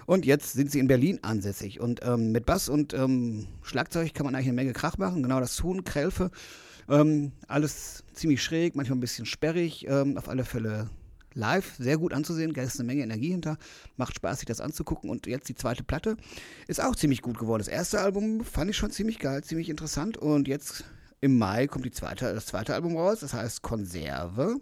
Und 0.05 0.25
jetzt 0.25 0.53
sind 0.53 0.71
sie 0.71 0.79
in 0.79 0.87
Berlin 0.87 1.19
ansässig. 1.21 1.79
Und 1.79 2.01
ähm, 2.03 2.31
mit 2.31 2.45
Bass 2.45 2.67
und 2.67 2.93
ähm, 2.93 3.47
Schlagzeug 3.61 4.13
kann 4.13 4.25
man 4.25 4.35
eigentlich 4.35 4.47
eine 4.47 4.55
Menge 4.55 4.73
Krach 4.73 4.97
machen. 4.97 5.23
Genau 5.23 5.39
das 5.39 5.55
tun 5.55 5.83
Krelfe. 5.83 6.31
Ähm, 6.89 7.31
alles 7.47 8.03
ziemlich 8.13 8.43
schräg, 8.43 8.75
manchmal 8.75 8.97
ein 8.97 9.01
bisschen 9.01 9.25
sperrig. 9.25 9.85
Ähm, 9.87 10.17
auf 10.17 10.27
alle 10.27 10.43
Fälle 10.43 10.89
live 11.33 11.75
sehr 11.77 11.97
gut 11.97 12.13
anzusehen, 12.13 12.53
da 12.53 12.61
ist 12.61 12.79
eine 12.79 12.87
Menge 12.87 13.03
Energie 13.03 13.31
hinter, 13.31 13.57
macht 13.97 14.15
Spaß, 14.15 14.39
sich 14.39 14.47
das 14.47 14.61
anzugucken 14.61 15.09
und 15.09 15.27
jetzt 15.27 15.49
die 15.49 15.55
zweite 15.55 15.83
Platte 15.83 16.17
ist 16.67 16.83
auch 16.83 16.95
ziemlich 16.95 17.21
gut 17.21 17.37
geworden. 17.37 17.61
Das 17.61 17.67
erste 17.67 17.99
Album 18.01 18.43
fand 18.43 18.69
ich 18.69 18.77
schon 18.77 18.91
ziemlich 18.91 19.19
geil, 19.19 19.43
ziemlich 19.43 19.69
interessant 19.69 20.17
und 20.17 20.47
jetzt 20.47 20.85
im 21.21 21.37
Mai 21.37 21.67
kommt 21.67 21.85
die 21.85 21.91
zweite, 21.91 22.33
das 22.33 22.47
zweite 22.47 22.73
Album 22.73 22.97
raus, 22.97 23.19
das 23.19 23.33
heißt 23.33 23.61
Konserve 23.61 24.59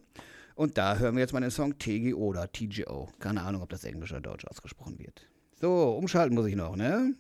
und 0.55 0.77
da 0.77 0.97
hören 0.97 1.15
wir 1.15 1.21
jetzt 1.21 1.31
mal 1.31 1.39
den 1.39 1.51
Song 1.51 1.77
TGO 1.77 2.17
oder 2.17 2.51
TGO. 2.51 3.07
Keine 3.19 3.43
Ahnung, 3.43 3.61
ob 3.61 3.69
das 3.69 3.85
Englisch 3.85 4.11
oder 4.11 4.19
Deutsch 4.21 4.45
ausgesprochen 4.45 4.99
wird. 4.99 5.25
So, 5.61 5.93
umschalten 5.93 6.35
muss 6.35 6.47
ich 6.47 6.55
noch, 6.55 6.75
ne? 6.75 7.13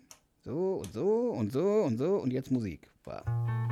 So 0.43 0.81
und 0.83 0.91
so 0.91 1.29
und 1.31 1.51
so 1.51 1.83
und 1.83 1.97
so 1.97 2.15
und 2.17 2.33
jetzt 2.33 2.51
Musik. 2.51 2.89
Wow. 3.05 3.68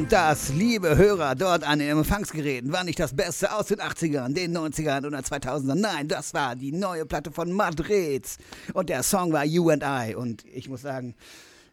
Und 0.00 0.10
das, 0.12 0.48
liebe 0.48 0.96
Hörer 0.96 1.34
dort 1.34 1.62
an 1.62 1.78
den 1.78 1.90
Empfangsgeräten, 1.90 2.72
war 2.72 2.84
nicht 2.84 2.98
das 2.98 3.14
Beste 3.14 3.54
aus 3.54 3.66
den 3.66 3.80
80ern, 3.80 4.32
den 4.32 4.56
90ern 4.56 5.06
oder 5.06 5.18
2000ern. 5.18 5.74
Nein, 5.74 6.08
das 6.08 6.32
war 6.32 6.56
die 6.56 6.72
neue 6.72 7.04
Platte 7.04 7.30
von 7.30 7.52
Madrid. 7.52 8.26
Und 8.72 8.88
der 8.88 9.02
Song 9.02 9.30
war 9.30 9.44
You 9.44 9.68
and 9.68 9.84
I. 9.84 10.14
Und 10.14 10.42
ich 10.54 10.70
muss 10.70 10.80
sagen, 10.80 11.14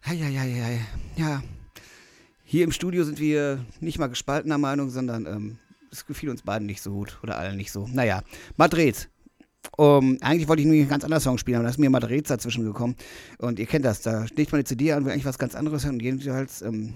ja, 0.06 0.12
ja, 0.12 0.44
ja, 0.44 0.68
ja. 1.16 1.42
Hier 2.44 2.66
im 2.66 2.74
Studio 2.74 3.06
sind 3.06 3.18
wir 3.18 3.64
nicht 3.80 3.98
mal 3.98 4.08
gespaltener 4.08 4.58
Meinung, 4.58 4.90
sondern 4.90 5.26
ähm, 5.26 5.58
es 5.90 6.06
gefiel 6.06 6.30
uns 6.30 6.42
beiden 6.42 6.66
nicht 6.66 6.82
so 6.82 6.92
gut. 6.92 7.20
Oder 7.24 7.38
allen 7.38 7.56
nicht 7.56 7.72
so. 7.72 7.88
Naja, 7.88 8.24
Madrid. 8.58 9.08
Um, 9.78 10.18
eigentlich 10.20 10.50
wollte 10.50 10.64
ich 10.64 10.68
nur 10.68 10.76
einen 10.76 10.90
ganz 10.90 11.06
anderen 11.06 11.24
Song 11.24 11.38
spielen, 11.38 11.56
aber 11.56 11.64
da 11.64 11.70
ist 11.70 11.78
mir 11.78 11.90
Madrid 11.90 12.30
dazwischen 12.30 12.66
gekommen. 12.66 12.98
Und 13.38 13.58
ihr 13.58 13.68
kennt 13.68 13.86
das, 13.86 14.02
da 14.02 14.26
legt 14.36 14.52
man 14.52 14.60
eine 14.60 14.66
CD 14.66 14.92
an, 14.92 15.06
will 15.06 15.14
eigentlich 15.14 15.24
was 15.24 15.40
ganz 15.40 15.56
anderes 15.56 15.86
hören. 15.86 15.96
Und 15.96 16.02
jedenfalls 16.02 16.62
ähm, 16.62 16.94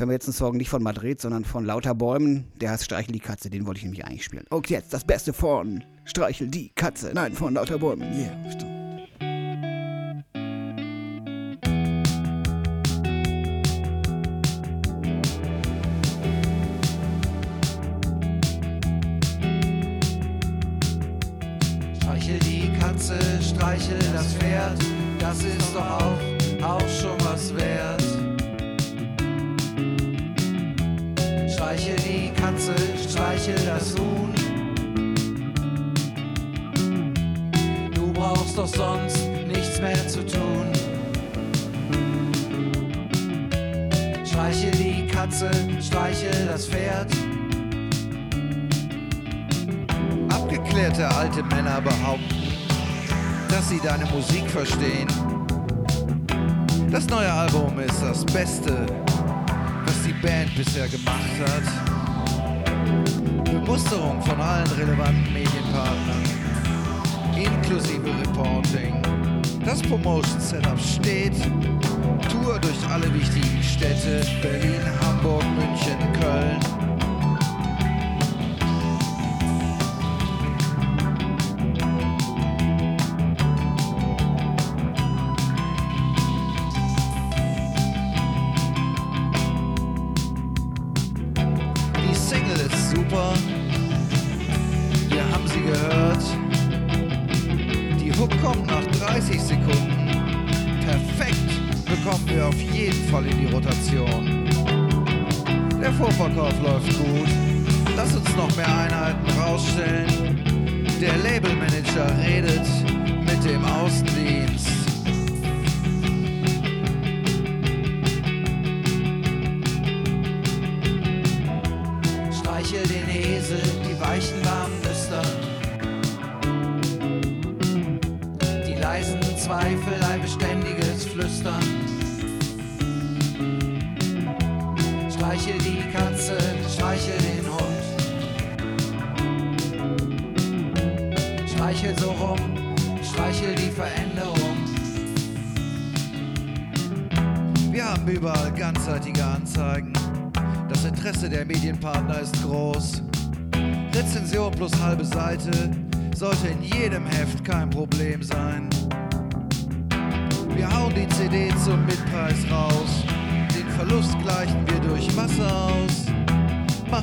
hören 0.00 0.08
wir 0.08 0.14
jetzt 0.14 0.26
einen 0.26 0.34
Song 0.34 0.56
nicht 0.56 0.70
von 0.70 0.82
Madrid, 0.82 1.20
sondern 1.20 1.44
von 1.44 1.64
Lauter 1.64 1.94
Bäumen. 1.94 2.50
Der 2.60 2.70
heißt 2.70 2.84
Streichel 2.84 3.12
die 3.12 3.20
Katze, 3.20 3.50
den 3.50 3.66
wollte 3.66 3.78
ich 3.78 3.84
nämlich 3.84 4.04
eigentlich 4.04 4.24
spielen. 4.24 4.46
Und 4.48 4.70
jetzt 4.70 4.92
das 4.94 5.04
Beste 5.04 5.32
von 5.32 5.84
Streichel 6.06 6.48
die 6.48 6.70
Katze. 6.70 7.12
Nein, 7.14 7.34
von 7.34 7.54
Lauter 7.54 7.78
Bäumen. 7.78 8.10
Yeah, 8.18 8.50
stimmt. 8.50 8.70
Streichel 23.42 23.98
das 24.12 24.34
Pferd, 24.34 24.78
das 25.18 25.42
ist 25.42 25.74
doch 25.74 25.80
auch, 25.80 26.62
auch 26.62 26.88
schon 26.88 27.16
was 27.24 27.54
wert. 27.54 28.09
Streichel 31.60 31.96
die 31.96 32.30
Katze, 32.40 32.74
streichel 33.06 33.54
das 33.66 33.94
Huhn. 33.98 34.32
Du 37.94 38.10
brauchst 38.14 38.56
doch 38.56 38.66
sonst 38.66 39.28
nichts 39.46 39.78
mehr 39.78 40.08
zu 40.08 40.24
tun. 40.24 40.72
Streichel 44.24 44.70
die 44.70 45.06
Katze, 45.06 45.50
streichel 45.82 46.46
das 46.46 46.66
Pferd. 46.66 47.12
Abgeklärte 50.30 51.06
alte 51.08 51.42
Männer 51.42 51.82
behaupten, 51.82 52.54
dass 53.50 53.68
sie 53.68 53.80
deine 53.84 54.06
Musik 54.06 54.50
verstehen. 54.50 55.08
Das 56.90 57.06
neue 57.06 57.30
Album 57.30 57.78
ist 57.80 58.02
das 58.02 58.24
Beste, 58.24 58.86
was 59.90 60.02
die 60.04 60.12
Band 60.12 60.54
bisher 60.54 60.86
gemacht 60.88 61.36
hat. 61.46 61.64
Bemusterung 63.44 64.22
von 64.22 64.40
allen 64.40 64.66
relevanten 64.68 65.32
Medienpartnern, 65.32 66.22
inklusive 67.36 68.08
Reporting. 68.20 69.02
Das 69.64 69.82
Promotion 69.82 70.40
Setup 70.40 70.78
steht. 70.78 71.36
Tour 72.30 72.58
durch 72.60 72.88
alle 72.88 73.12
wichtigen 73.12 73.62
Städte: 73.62 74.24
Berlin, 74.42 74.80
Hamburg, 75.00 75.44
München, 75.56 75.98
Köln. 76.20 76.89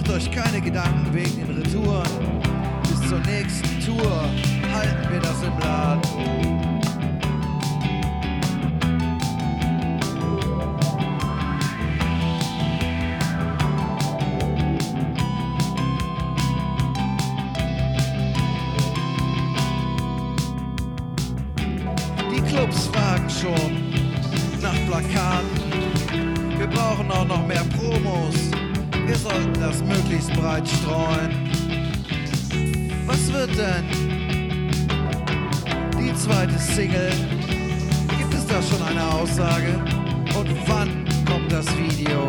Macht 0.08 0.20
euch 0.20 0.32
keine 0.32 0.62
Gedanken 0.62 1.14
wegen 1.14 1.36
den 1.36 1.58
Retouren. 1.58 2.08
Bis 2.84 3.10
zur 3.10 3.20
nächsten 3.20 3.86
Tour 3.86 4.30
halten 4.74 5.12
wir 5.12 5.20
das 5.20 5.44
im 5.44 5.60
Laden. 5.60 6.02
Die 22.32 22.42
Clubs 22.44 22.88
fragen 22.88 23.30
schon 23.30 23.92
nach 24.62 24.74
Plakaten. 24.88 26.58
Wir 26.58 26.68
brauchen 26.68 27.12
auch 27.12 27.28
noch 27.28 27.46
mehr 27.46 27.66
Promos. 27.78 28.57
Wir 29.18 29.32
sollten 29.32 29.60
das 29.60 29.84
möglichst 29.84 30.32
breit 30.34 30.68
streuen. 30.68 31.50
Was 33.08 33.34
wird 33.34 33.50
denn? 33.58 33.84
Die 36.00 36.14
zweite 36.14 36.60
Single. 36.60 37.10
Gibt 38.20 38.34
es 38.36 38.46
da 38.46 38.62
schon 38.62 38.82
eine 38.84 39.04
Aussage? 39.04 39.74
Und 40.38 40.50
wann 40.68 41.04
kommt 41.26 41.52
das 41.52 41.66
Video? 41.76 42.28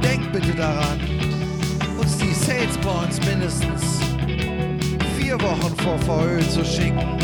Denkt 0.00 0.32
bitte 0.32 0.54
daran, 0.54 1.03
vor 5.84 5.98
VÖ 5.98 6.40
zu 6.48 6.64
schicken. 6.64 7.18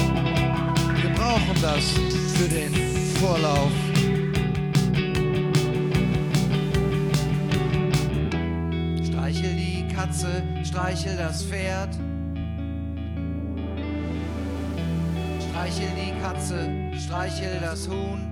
Wir 1.01 1.11
brauchen 1.15 1.57
das 1.63 1.93
für 2.37 2.47
den 2.47 2.75
Vorlauf. 3.15 3.73
Streichel 9.03 9.57
die 9.57 9.89
Katze, 9.95 10.43
streichel 10.63 11.17
das 11.17 11.43
Pferd. 11.43 11.95
Streichel 15.49 15.89
die 15.97 16.21
Katze, 16.21 16.71
streichel 16.99 17.61
das 17.63 17.89
Huhn. 17.89 18.30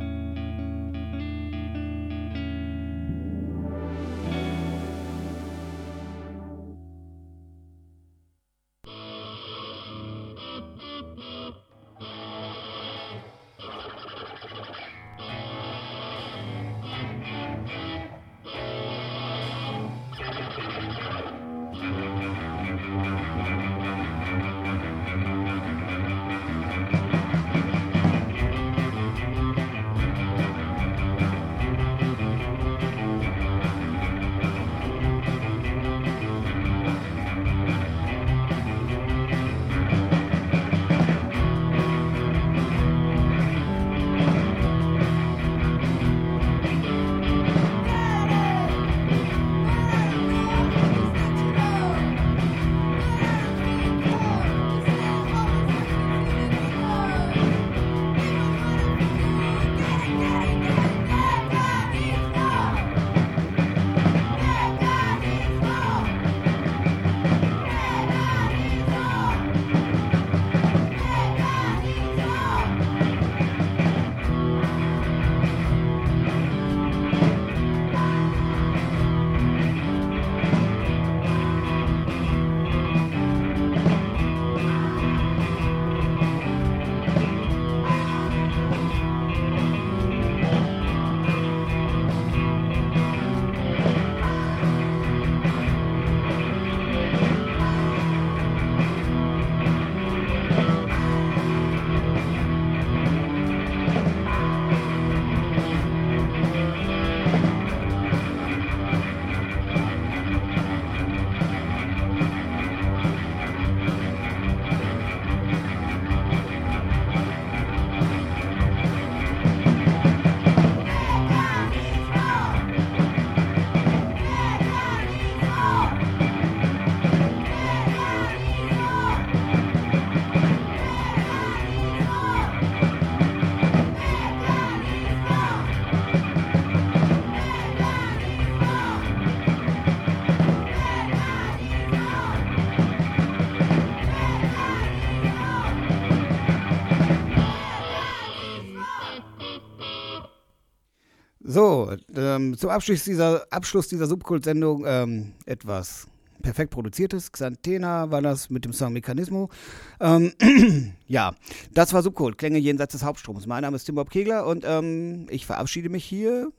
So, 151.59 151.90
ähm, 152.14 152.56
zum 152.56 152.70
Abschluss 152.70 153.02
dieser, 153.02 153.44
Abschluss 153.50 153.88
dieser 153.88 154.06
Subkult-Sendung 154.06 154.84
ähm, 154.86 155.32
etwas 155.44 156.06
perfekt 156.40 156.70
produziertes. 156.70 157.32
Xantena 157.32 158.12
war 158.12 158.22
das 158.22 158.48
mit 158.48 158.64
dem 158.64 158.72
Song 158.72 158.92
Mechanismo. 158.92 159.50
Ähm, 159.98 160.32
ja, 161.09 161.34
das 161.74 161.92
war 161.92 162.04
Subkult, 162.04 162.38
Klänge 162.38 162.59
jenseits 162.59 162.92
des 162.92 163.02
Hauptstroms. 163.02 163.48
Mein 163.48 163.62
Name 163.62 163.74
ist 163.74 163.86
Tim 163.86 163.96
Bob 163.96 164.09
Kegler 164.09 164.46
und 164.46 164.64
ähm, 164.64 165.26
ich 165.30 165.46
verabschiede 165.46 165.88
mich 165.88 166.04
hier 166.04 166.52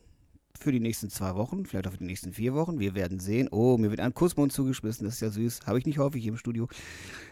für 0.60 0.74
die 0.74 0.82
nächsten 0.82 1.10
zwei 1.10 1.34
Wochen, 1.36 1.66
vielleicht 1.66 1.88
auch 1.88 1.92
für 1.92 2.00
die 2.00 2.04
nächsten 2.04 2.34
vier 2.34 2.54
Wochen. 2.54 2.82
Wir 2.82 2.94
werden 2.94 3.22
sehen. 3.22 3.48
Oh, 3.52 3.78
mir 3.78 3.92
wird 3.92 4.02
ein 4.02 4.14
Kussmund 4.14 4.52
zugeschmissen, 4.52 5.06
das 5.06 5.14
ist 5.14 5.22
ja 5.22 5.30
süß. 5.30 5.62
Habe 5.66 5.80
ich 5.80 5.86
nicht 5.86 6.00
häufig 6.00 6.22
hier 6.22 6.34
im 6.34 6.38
Studio. 6.38 6.68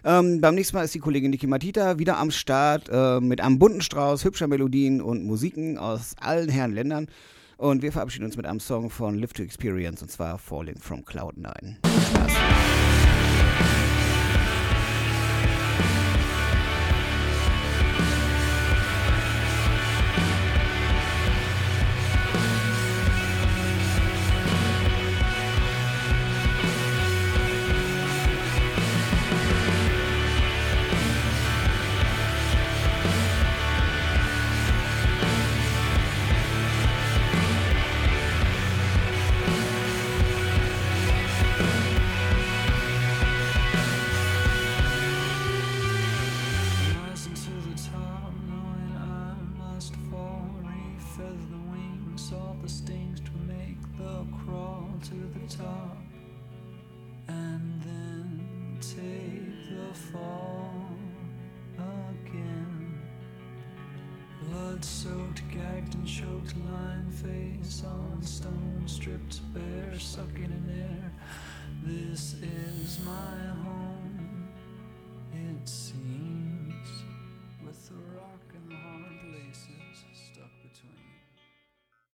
Ähm, 0.06 0.40
beim 0.40 0.56
nächsten 0.56 0.78
Mal 0.78 0.86
ist 0.86 0.96
die 0.96 1.00
Kollegin 1.00 1.32
Niki 1.32 1.48
Matita 1.48 2.00
wieder 2.00 2.18
am 2.18 2.32
Start 2.32 2.88
äh, 2.90 3.20
mit 3.20 3.42
einem 3.42 3.60
bunten 3.60 3.82
Strauß 3.82 4.24
hübscher 4.24 4.48
Melodien 4.48 5.02
und 5.02 5.26
Musiken 5.26 5.78
aus 5.78 6.16
allen 6.22 6.48
Herren 6.48 6.72
Ländern. 6.72 7.10
Und 7.58 7.82
wir 7.82 7.92
verabschieden 7.92 8.26
uns 8.26 8.38
mit 8.38 8.46
einem 8.46 8.60
Song 8.60 8.92
von 8.92 9.18
Live 9.18 9.34
to 9.34 9.42
Experience 9.42 10.04
und 10.04 10.12
zwar 10.12 10.38
Falling 10.38 10.80
from 10.80 11.04
Cloud 11.04 11.38
9. 11.38 11.80
Spaß. 11.84 12.77